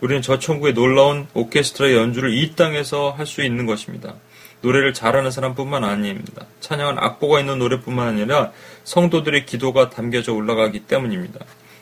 [0.00, 4.14] 우리는 저 천국의 놀라운 오케스트라의 연주를 이 땅에서 할 수 있는 것입니다.
[4.60, 6.46] 노래를 잘하는 사람뿐만 아닙니다.
[6.60, 8.52] 찬양은 악보가 있는 노래뿐만 아니라
[8.84, 11.40] 성도들의 기도가 담겨져 올라가기 때문입니다.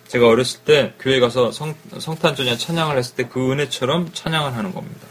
[0.09, 5.07] 제가 어렸을 때 교회 가서 성, 성탄절에 찬양을 했을 때 그 은혜처럼 찬양을 하는 겁니다.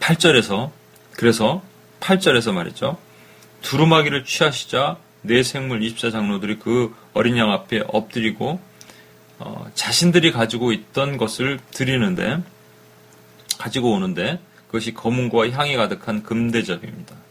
[0.00, 0.70] 8절에서
[1.12, 1.62] 그래서
[2.00, 2.98] 8절에서 말이죠.
[3.62, 8.60] 두루마기를 취하시자 네 생물 24장로들이 그 어린 양 앞에 엎드리고
[9.38, 12.42] 어, 자신들이 가지고 있던 것을 드리는데
[13.58, 17.23] 가지고 오는데 그것이 검은고와 향이 가득한 금대접입니다.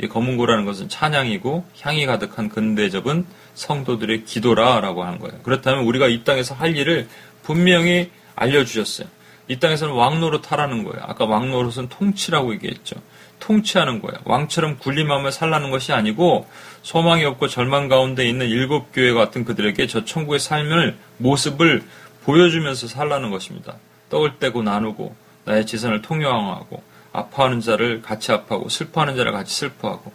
[0.00, 5.38] 이 검은고라는 것은 찬양이고 향이 가득한 금대접은 성도들의 기도라라고 하는 거예요.
[5.42, 7.08] 그렇다면 우리가 이 땅에서 할 일을
[7.42, 9.06] 분명히 알려주셨어요.
[9.46, 11.04] 이 땅에서는 왕노릇 하라는 거예요.
[11.06, 12.96] 아까 왕노릇은 통치라고 얘기했죠.
[13.40, 14.18] 통치하는 거예요.
[14.24, 16.48] 왕처럼 군림하며 살라는 것이 아니고
[16.82, 21.82] 소망이 없고 절망 가운데 있는 일곱 교회 같은 그들에게 저 천국의 삶을 모습을
[22.24, 23.76] 보여주면서 살라는 것입니다.
[24.08, 25.14] 떡을 떼고 나누고
[25.44, 26.82] 나의 재산을 통용하고
[27.14, 30.12] 아파하는 자를 같이 아파하고 슬퍼하는 자를 같이 슬퍼하고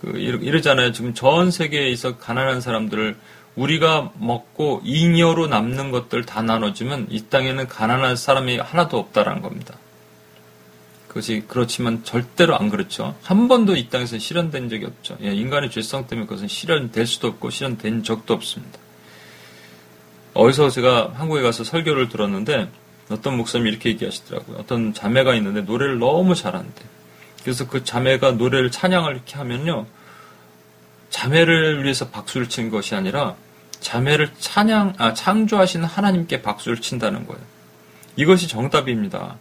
[0.00, 0.92] 그 이러잖아요.
[0.92, 3.16] 지금 전 세계에 있어 가난한 사람들을
[3.56, 9.74] 우리가 먹고 잉여로 남는 것들 다 나눠주면 이 땅에는 가난한 사람이 하나도 없다라는 겁니다.
[11.08, 13.16] 그것이 그렇지만 절대로 안 그렇죠.
[13.22, 15.16] 한 번도 이 땅에서 실현된 적이 없죠.
[15.22, 18.78] 예, 인간의 죄성 때문에 그것은 실현될 수도 없고 실현된 적도 없습니다.
[20.34, 22.70] 어디서 제가 한국에 가서 설교를 들었는데
[23.08, 24.58] 어떤 목사님이 이렇게 얘기하시더라고요.
[24.58, 26.82] 어떤 자매가 있는데 노래를 너무 잘하는데
[27.42, 29.86] 그래서 그 자매가 노래를 찬양을 이렇게 하면요.
[31.10, 33.36] 자매를 위해서 박수를 친 것이 아니라
[33.80, 37.40] 자매를 찬양, 아, 창조하신 하나님께 박수를 친다는 거예요.
[38.16, 39.36] 이것이 정답입니다.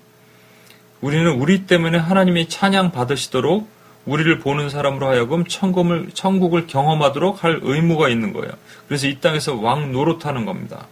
[1.01, 3.67] 우리는 우리 때문에 하나님이 찬양 받으시도록
[4.05, 8.51] 우리를 보는 사람으로 하여금 천국을, 천국을 경험하도록 할 의무가 있는 거예요.
[8.87, 10.87] 그래서 이 땅에서 왕 노릇하는 겁니다.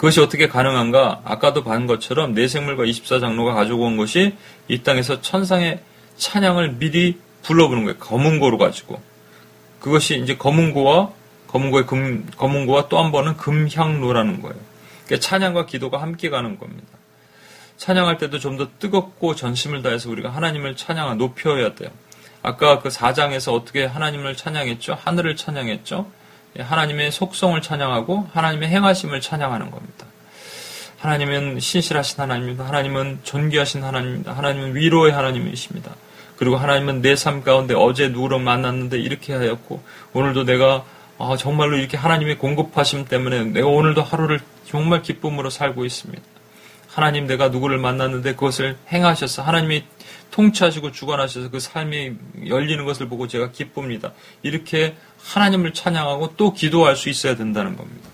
[0.00, 1.20] 그것이 어떻게 가능한가?
[1.26, 4.34] 아까도 본 것처럼 내생물과 24장로가 가지고 온 것이
[4.66, 5.80] 이 땅에서 천상의
[6.16, 7.98] 찬양을 미리 불러보는 거예요.
[7.98, 8.98] 검은 고로 가지고.
[9.78, 11.10] 그것이 이제 검은 고와
[11.48, 14.56] 검은 고의 금, 검은 고와 또 한 번은 금향로라는 거예요.
[15.04, 16.88] 그러니까 찬양과 기도가 함께 가는 겁니다.
[17.76, 21.90] 찬양할 때도 좀 더 뜨겁고 전심을 다해서 우리가 하나님을 찬양하 높여야 돼요.
[22.42, 24.96] 아까 그 4장에서 어떻게 하나님을 찬양했죠?
[24.98, 26.10] 하늘을 찬양했죠?
[26.58, 30.06] 예, 하나님의 속성을 찬양하고 하나님의 행하심을 찬양하는 겁니다.
[30.98, 32.66] 하나님은 신실하신 하나님입니다.
[32.66, 34.32] 하나님은 존귀하신 하나님입니다.
[34.32, 35.94] 하나님은 위로의 하나님이십니다.
[36.36, 39.82] 그리고 하나님은 내 삶 가운데 어제 누구를 만났는데 이렇게 하였고
[40.12, 40.84] 오늘도 내가
[41.18, 46.22] 아, 정말로 이렇게 하나님의 공급하심 때문에 내가 오늘도 하루를 정말 기쁨으로 살고 있습니다.
[46.88, 49.84] 하나님 내가 누구를 만났는데 그것을 행하셔서 하나님이
[50.30, 52.12] 통치하시고 주관하셔서 그 삶이
[52.46, 54.12] 열리는 것을 보고 제가 기쁩니다.
[54.42, 58.08] 이렇게 하나님을 찬양하고 또 기도할 수 있어야 된다는 겁니다.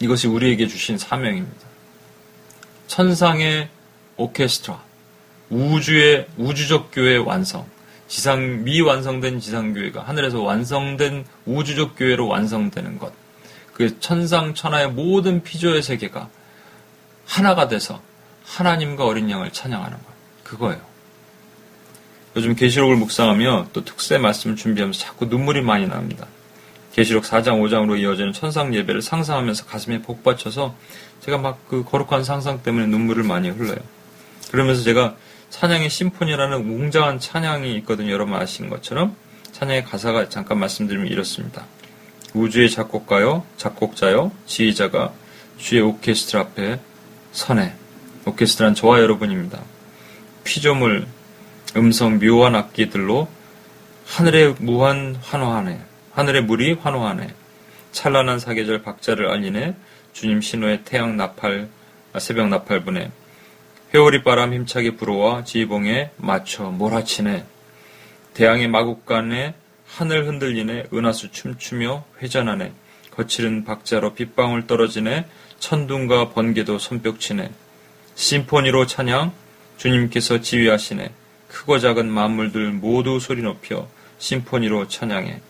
[0.00, 1.66] 이것이 우리에게 주신 사명입니다.
[2.86, 3.68] 천상의
[4.16, 4.82] 오케스트라,
[5.50, 7.66] 우주의 우주적 교회 완성,
[8.08, 13.12] 지상 미 완성된 지상 교회가 하늘에서 완성된 우주적 교회로 완성되는 것.
[13.74, 16.28] 그 천상 천하의 모든 피조의 세계가
[17.26, 18.02] 하나가 돼서
[18.48, 20.04] 하나님과 어린 양을 찬양하는 것.
[20.44, 20.80] 그거예요.
[22.36, 26.26] 요즘 계시록을 묵상하며 또 특세 말씀을 준비하면서 자꾸 눈물이 많이 납니다.
[26.92, 30.74] 계시록 4장 5장으로 이어지는 천상 예배를 상상하면서 가슴에 복받쳐서
[31.20, 33.78] 제가 막 그 거룩한 상상 때문에 눈물을 많이 흘러요.
[34.50, 35.16] 그러면서 제가
[35.50, 38.12] 찬양의 심포니라는 웅장한 찬양이 있거든요.
[38.12, 39.16] 여러분 아시는 것처럼
[39.52, 41.66] 찬양의 가사가 잠깐 말씀드리면 이렇습니다.
[42.34, 45.12] 우주의 작곡가요, 작곡자요, 지휘자가
[45.58, 46.80] 주의 오케스트라 앞에
[47.32, 47.74] 선해.
[48.28, 49.62] 오케스트라는 저와 여러분입니다.
[50.44, 51.06] 피조물,
[51.76, 53.28] 음성 묘한 악기들로
[54.06, 55.80] 하늘의 무한 환호하네.
[56.12, 57.34] 하늘의 물이 환호하네.
[57.92, 59.74] 찬란한 사계절 박자를 알리네.
[60.12, 61.68] 주님 신호의 태양 나팔,
[62.12, 63.10] 아, 새벽 나팔분에
[63.94, 67.44] 회오리 바람 힘차게 불어와 지봉에 맞춰 몰아치네.
[68.34, 69.54] 대양의 마국간에
[69.86, 70.88] 하늘 흔들리네.
[70.92, 72.72] 은하수 춤추며 회전하네.
[73.12, 75.26] 거칠은 박자로 빗방울 떨어지네.
[75.58, 77.50] 천둥과 번개도 손뼉치네.
[78.18, 79.32] 심포니로 찬양
[79.76, 81.12] 주님께서 지휘하시네.
[81.46, 83.88] 크고 작은 만물들 모두 소리 높여
[84.18, 85.40] 심포니로 찬양해.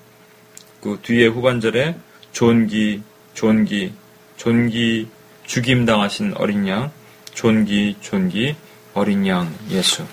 [0.83, 1.97] 그 뒤에 후반절에
[2.33, 3.03] 존기,
[3.33, 3.95] 존기,
[4.37, 5.09] 존기
[5.47, 6.93] 죽임 당하신 어린 양,
[7.33, 8.55] 존기, 존기
[8.93, 10.05] 어린 양 예수.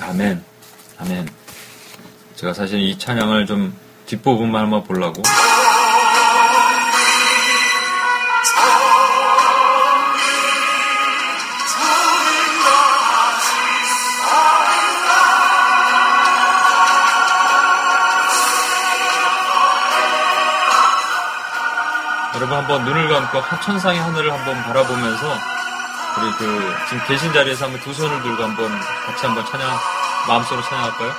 [0.00, 0.42] 아멘.
[0.96, 1.28] 아멘.
[2.36, 5.22] 제가 사실 이 찬양을 좀 뒷부분만 한번 보려고
[22.50, 25.38] 여러분 한번 눈을 감고 천상의 하늘을 한번 바라보면서
[26.18, 28.68] 우리 그 지금 계신 자리에서 한번 두 손을 들고 한번
[29.06, 29.70] 같이 한번 찬양
[30.26, 31.12] 마음속으로 찬양할까요?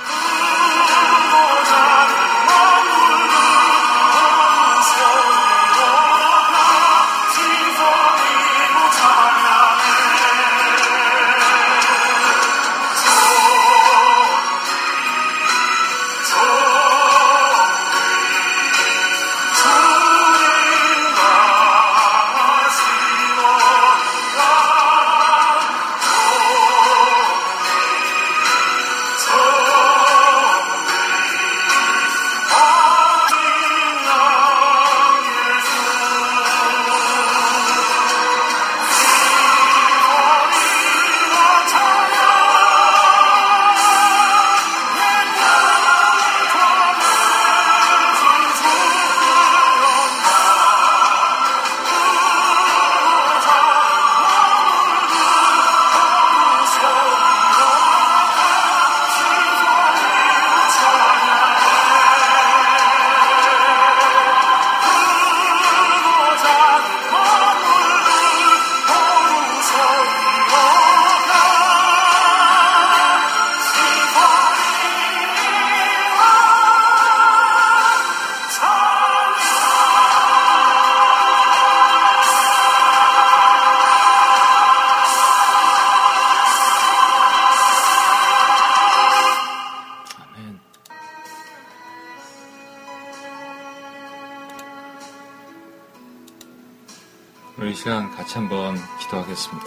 [99.32, 99.66] 하겠습니다.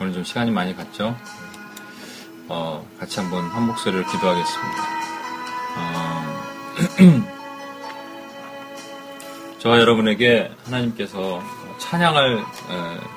[0.00, 1.16] 오늘 좀 시간이 많이 갔죠?
[2.48, 4.82] 어, 같이 한번 한 목소리를 기도하겠습니다.
[5.76, 6.26] 어,
[9.58, 11.42] 저와 여러분에게 하나님께서
[11.78, 12.44] 찬양할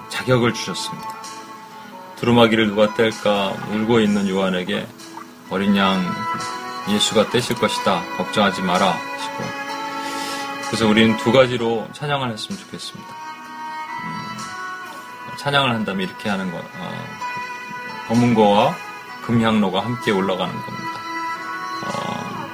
[0.10, 1.08] 자격을 주셨습니다.
[2.18, 4.86] 두루마기를 누가 뗄까 울고 있는 요한에게
[5.50, 6.04] 어린 양
[6.90, 8.04] 예수가 떼실 것이다.
[8.18, 8.98] 걱정하지 마라.
[10.68, 13.29] 그래서 우리는 두 가지로 찬양을 했으면 좋겠습니다.
[15.40, 16.92] 음, 찬양을 한다면 이렇게 하는 것, 어,
[18.08, 18.76] 검은 거와
[19.26, 21.00] 금향로가 함께 올라가는 겁니다.
[21.86, 22.48] 어,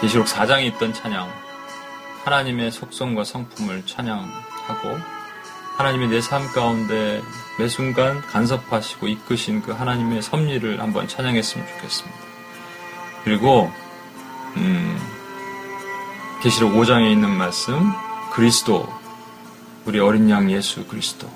[0.00, 1.28] 계시록 4장에 있던 찬양,
[2.24, 4.98] 하나님의 속성과 성품을 찬양하고
[5.76, 7.22] 하나님의 내 삶 가운데
[7.58, 12.18] 매 순간 간섭하시고 이끄신 그 하나님의 섭리를 한번 찬양했으면 좋겠습니다.
[13.24, 13.72] 그리고
[14.56, 14.98] 음,
[16.42, 17.90] 계시록 5장에 있는 말씀
[18.32, 18.86] 그리스도
[19.84, 21.28] 우리 어린 양 예수 그리스도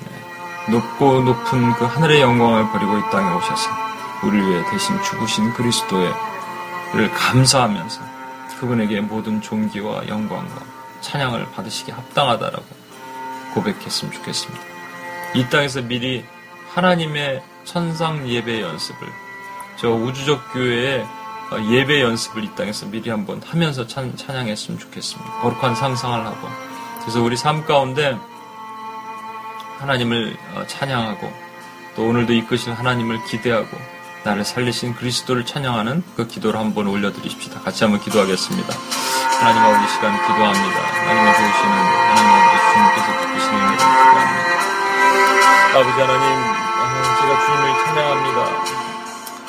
[0.00, 0.72] 네.
[0.72, 3.70] 높고 높은 그 하늘의 영광을 버리고 이 땅에 오셔서
[4.24, 6.12] 우리를 위해 대신 죽으신 그리스도를
[7.14, 8.00] 감사하면서
[8.58, 10.62] 그분에게 모든 존귀와 영광과
[11.00, 12.64] 찬양을 받으시기 합당하다라고
[13.54, 14.64] 고백했으면 좋겠습니다.
[15.34, 16.24] 이 땅에서 미리
[16.74, 19.08] 하나님의 천상 예배 연습을
[19.76, 21.06] 저 우주적 교회의
[21.50, 25.30] 어, 예배 연습을 이 땅에서 미리 한번 하면서 찬, 찬양했으면 좋겠습니다.
[25.42, 26.65] 거룩한 상상을 하고.
[27.06, 28.18] 그래서 우리 삶 가운데
[29.78, 31.32] 하나님을 어, 찬양하고
[31.94, 33.68] 또 오늘도 이끄실 하나님을 기대하고
[34.24, 37.60] 나를 살리신 그리스도를 찬양하는 그 기도를 한번 올려드리십시다.
[37.60, 38.74] 같이 한번 기도하겠습니다.
[39.38, 40.80] 하나님 아버지 시간 기도합니다.
[40.82, 41.70] 하나님을 도우시는
[42.10, 44.56] 하나님 아버지 주님께서 듣기시는 은혜를 기도합니다.
[45.78, 46.82] 아버지 하나님, 아,
[47.20, 48.40] 제가 주님을 찬양합니다.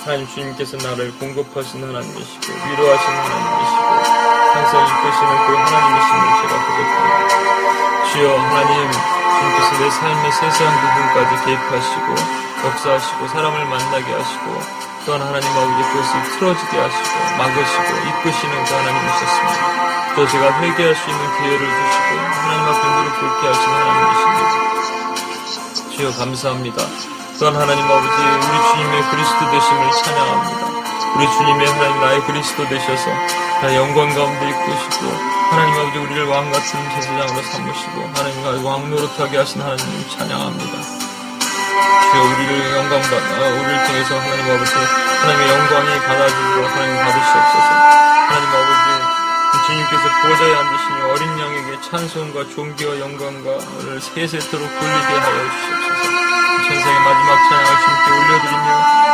[0.03, 4.16] 하나님 주님께서 나를 공급하신 하나님이시고 위로하신 하나님이시고
[4.57, 7.29] 항상 이끄시는 그 하나님이심을 제가 고백합니다.
[8.11, 12.07] 주여 하나님 주님께서 내 삶의 세세한 부분까지 개입하시고
[12.65, 14.59] 역사하시고 사람을 만나게 하시고
[15.05, 19.61] 또한 하나님 아버지 그것을 틀어지게 하시고 막으시고 이끄시는 그 하나님이셨습니다.
[20.15, 24.49] 또 제가 회개할 수 있는 기회를 주시고 하나님 앞에 무릎 꿇게 하시는 하나님이십니다.
[25.95, 26.77] 주여 감사합니다.
[27.39, 30.76] 또한 하나님 아버지 우리 주님의 그리스도 되심을 찬양합니다.
[31.17, 33.09] 우리 주님의 하나님 나의 그리스도 되셔서
[33.61, 35.09] 나 영광 가운데 이끄시고
[35.49, 40.73] 하나님 아버지 우리를 왕 같은 제사장으로 삼으시고 하나님과 왕 노릇하게 하신 하나님을 찬양합니다.
[42.11, 47.69] 주여 우리를 영광 받, 아, 우리를 통해서 하나님 아버지 하나님의 영광이 받아지고 하나님 받으시옵소서.
[48.29, 49.17] 하나님 아버지
[49.65, 51.46] 주님께서 보좌에 앉으시니 어린 양
[51.81, 56.17] 찬송과 존귀와 영광과를 세세토록 돌리게 하여 주시옵소서.
[56.67, 58.67] 천상의 마지막 찬양을 주님께 올려드리며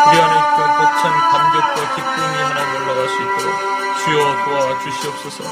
[0.10, 5.44] 우리 안에 그 벅찬 감격과 기쁨이 하나님 올라갈 수 있도록 주여 도와 주시옵소서.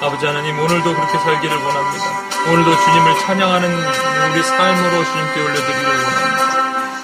[0.00, 2.04] 아버지 하나님 오늘도 그렇게 살기를 원합니다.
[2.46, 3.68] 오늘도 주님을 찬양하는
[4.30, 6.38] 우리 삶으로 주님께 올려드리기를 원합니다.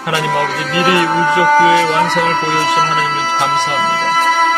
[0.05, 4.15] 하나님 아버지 미래의 우주적 교회의 완성을 보여주신 하나님을 감사합니다.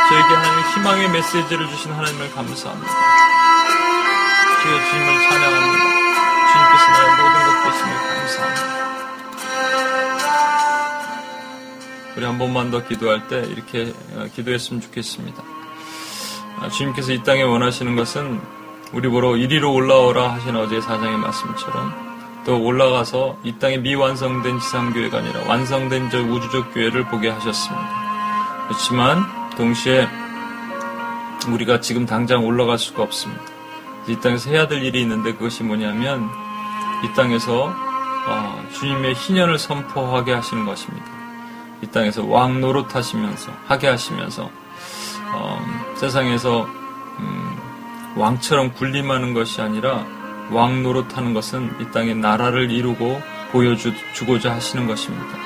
[0.09, 3.46] 저에게 하나님 희망의 메시지를 주신 하나님을 감사합니다.
[4.63, 5.85] 주여 주님을 찬양합니다.
[6.53, 8.77] 주님께서 나의 모든 것 되심을 감사합니다.
[12.17, 15.43] 우리 한 번만 더 기도할 때 이렇게 어, 기도했으면 좋겠습니다.
[16.61, 18.41] 아, 주님께서 이 땅에 원하시는 것은
[18.93, 25.43] 우리 보러 이리로 올라오라 하신 어제 사장의 말씀처럼 또 올라가서 이 땅에 미완성된 지상교회가 아니라
[25.49, 28.67] 완성된 저 우주적 교회를 보게 하셨습니다.
[28.69, 29.27] 그렇지만
[29.57, 30.09] 동시에
[31.49, 33.56] 우리가 지금 당장 올라갈 수가 없습니다.
[34.09, 36.29] 이 땅에서 해야 될 일이 있는데 그것이 뭐냐면
[37.05, 37.75] 이 땅에서
[38.29, 41.07] 어, 주님의 희년을 선포하게 하시는 것입니다.
[41.83, 44.51] 이 땅에서 왕 노릇하시면서 하게 하시면서
[45.33, 46.67] 어, 세상에서
[47.19, 47.57] 음,
[48.17, 50.07] 왕처럼 군림하는 것이 아니라
[50.51, 53.21] 왕 노릇하는 것은 이 땅에 나라를 이루고
[53.53, 55.37] 보여주고자 하시는 것입니다.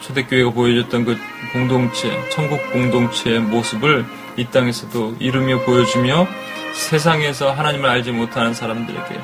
[0.00, 1.16] 초대교회가 보여줬던 그
[1.52, 6.26] 공동체, 천국 공동체의 모습을 이 땅에서도 이루며 보여주며
[6.74, 9.20] 세상에서 하나님을 알지 못하는 사람들에게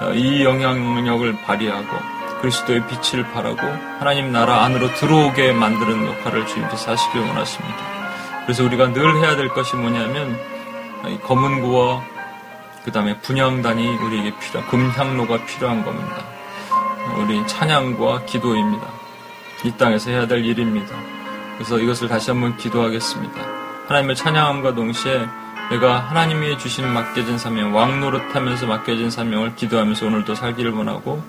[0.00, 1.88] 어, 이 영향력을 발휘하고
[2.40, 3.60] 그리스도의 빛을 발하고
[3.98, 7.76] 하나님 나라 안으로 들어오게 만드는 역할을 주님께서 하시길 원하십니다.
[8.44, 10.38] 그래서 우리가 늘 해야 될 것이 뭐냐면
[11.22, 12.02] 검은 구와
[12.84, 16.24] 그 다음에 분양단이 우리에게 필요한, 금향로가 필요한 겁니다.
[17.18, 18.86] 우리 찬양과 기도입니다.
[19.64, 20.94] 이 땅에서 해야 될 일입니다.
[21.54, 23.40] 그래서 이것을 다시 한번 기도하겠습니다.
[23.88, 25.26] 하나님을 찬양함과 동시에
[25.70, 31.24] 내가 하나님이 주신 맡겨진 사명, 왕 노릇하면서 맡겨진 사명을 기도하면서 오늘도 살기를 원하고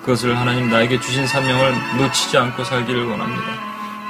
[0.00, 3.52] 그것을 하나님 나에게 주신 사명을 놓치지 않고 살기를 원합니다.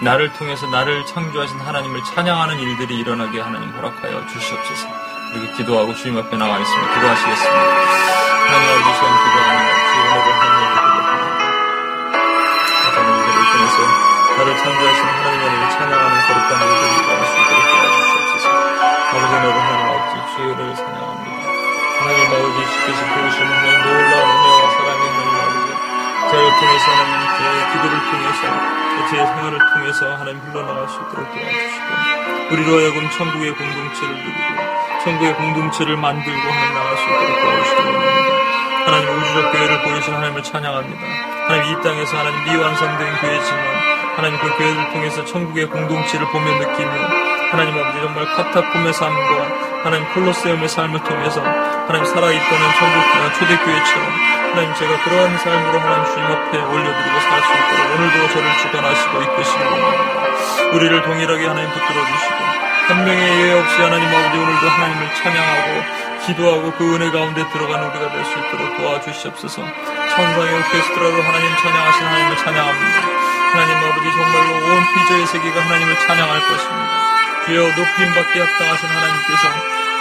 [0.02, 4.88] 나를 통해서 나를 창조하신 하나님을 찬양하는 일들이 일어나게 하나님 허락하여 주시옵소서.
[5.34, 6.94] 이렇게 기도하고 주님 앞에 나가겠습니다.
[6.94, 7.60] 기도하시겠습니다.
[8.46, 11.12] 하나님 아버지 시간 주의 오늘을 하나님을 기도합니다.
[12.94, 13.76] 하나님 우리를 통해서
[14.38, 17.81] 나를 창조하신 하나님의 이름을 찬양하는 거룩한 우리들이 일어날 수 있도록.
[19.12, 21.32] 아버지 너를 하나님 아버지 주의 은혜를 찬양합니다.
[22.00, 25.68] 하나님 아버지 주께서 보여주시는 하나님 놀라운 은혜와 사랑의 하나님 아버지
[26.30, 27.40] 저를 통해서 하나님 제
[27.72, 28.40] 기도를 통해서
[29.10, 34.62] 제 생활을 통해서 하나님 흘러나갈 수 있도록 도와주시고 우리로 하여금 천국의 공동체를 누리고
[35.04, 38.32] 천국의 공동체를 만들고 하나님 나갈 수 있도록 도와주시기 원합니다.
[38.86, 41.02] 하나님 우주적 교회를 보여주신 하나님을 찬양합니다.
[41.48, 43.60] 하나님 이 땅에서 하나님 미완성된 교회지만
[44.16, 49.30] 하나님 그 교회를 통해서 천국의 공동체를 보며 느끼며 하나님 아버지 정말 카타콤의 삶과
[49.84, 54.12] 하나님 콜로세움의 삶을 통해서 하나님 살아있다는 천국 초대교회처럼
[54.52, 59.62] 하나님 제가 그러한 삶으로 하나님 주님 앞에 올려드리고 살 수 있도록 오늘도 저를 주관하시고 이끄시기
[59.64, 60.72] 원합니다.
[60.74, 62.34] 우리를 동일하게 하나님 붙들어 주시고
[62.88, 68.12] 한 명의 예외 없이 하나님 아버지 오늘도 하나님을 찬양하고 기도하고 그 은혜 가운데 들어가는 우리가
[68.12, 69.62] 될 수 있도록 도와주시옵소서.
[69.62, 73.00] 천상의 오케스트라로 하나님 찬양하신 하나님을 찬양합니다.
[73.52, 77.11] 하나님 아버지 정말로 온 피조의 세계가 하나님을 찬양할 것입니다.
[77.46, 79.48] 주여 높임받게 합당하신 하나님께서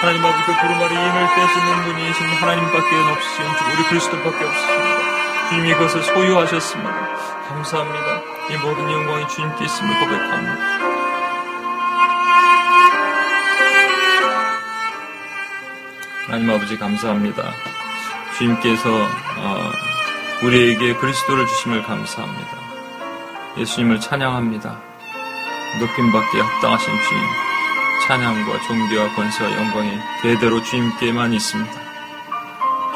[0.01, 5.49] 하나님 아버지 그 두루마리 인을 떼시는 분이신 하나님밖에 없으신 우리 그리스도밖에 없으십니다.
[5.49, 7.17] 주님이 그것을 소유하셨습니다.
[7.49, 8.21] 감사합니다.
[8.49, 10.81] 이 모든 영광이 주님께 있음을 고백합니다.
[16.27, 17.43] 하나님 아버지 감사합니다.
[18.37, 19.71] 주님께서 어,
[20.43, 22.49] 우리에게 그리스도를 주심을 감사합니다.
[23.57, 24.90] 예수님을 찬양합니다.
[25.80, 27.24] 높임받기에 합당하신 주님,
[28.07, 29.91] 찬양과 존귀와 권세와 영광이
[30.22, 31.72] 대대로 주님께만 있습니다.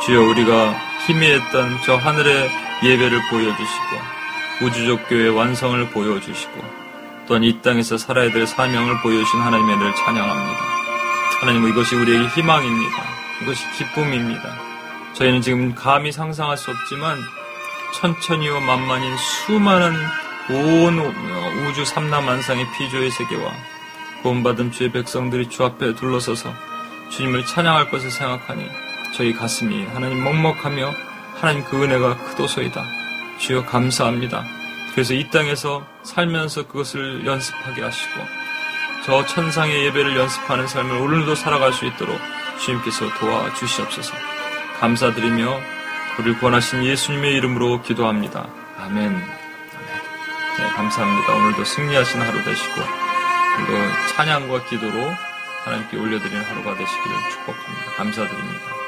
[0.03, 2.49] 주여 우리가 희미했던 저 하늘의
[2.83, 4.15] 예배를 보여주시고
[4.61, 6.85] 우주적 교회 완성을 보여주시고
[7.27, 10.59] 또한 이 땅에서 살아야 될 사명을 보여주신 하나님의 늘 찬양합니다.
[11.39, 13.03] 하나님 이것이 우리에게 희망입니다.
[13.41, 14.41] 이것이 기쁨입니다.
[15.13, 17.17] 저희는 지금 감히 상상할 수 없지만
[17.93, 19.95] 천천히와 만만인 수많은
[20.49, 20.99] 온
[21.67, 23.51] 우주 삼라만상의 피조의 세계와
[24.21, 26.53] 구원받은 주의 백성들이 주 앞에 둘러서서
[27.09, 28.67] 주님을 찬양할 것을 생각하니
[29.15, 30.91] 저희 가슴이 하나님 먹먹하며
[31.35, 32.83] 하나님 그 은혜가 크도소이다.
[33.37, 34.45] 주여 감사합니다.
[34.91, 38.21] 그래서 이 땅에서 살면서 그것을 연습하게 하시고
[39.05, 42.17] 저 천상의 예배를 연습하는 삶을 오늘도 살아갈 수 있도록
[42.59, 44.13] 주님께서 도와주시옵소서.
[44.79, 45.59] 감사드리며
[46.19, 48.47] 우리를 구원하신 예수님의 이름으로 기도합니다.
[48.79, 49.44] 아멘.
[50.57, 51.35] 네, 감사합니다.
[51.35, 52.81] 오늘도 승리하신 하루 되시고
[53.57, 55.11] 오늘도 찬양과 기도로
[55.65, 57.91] 하나님께 올려드리는 하루가 되시기를 축복합니다.
[57.97, 58.84] 감사드립니다.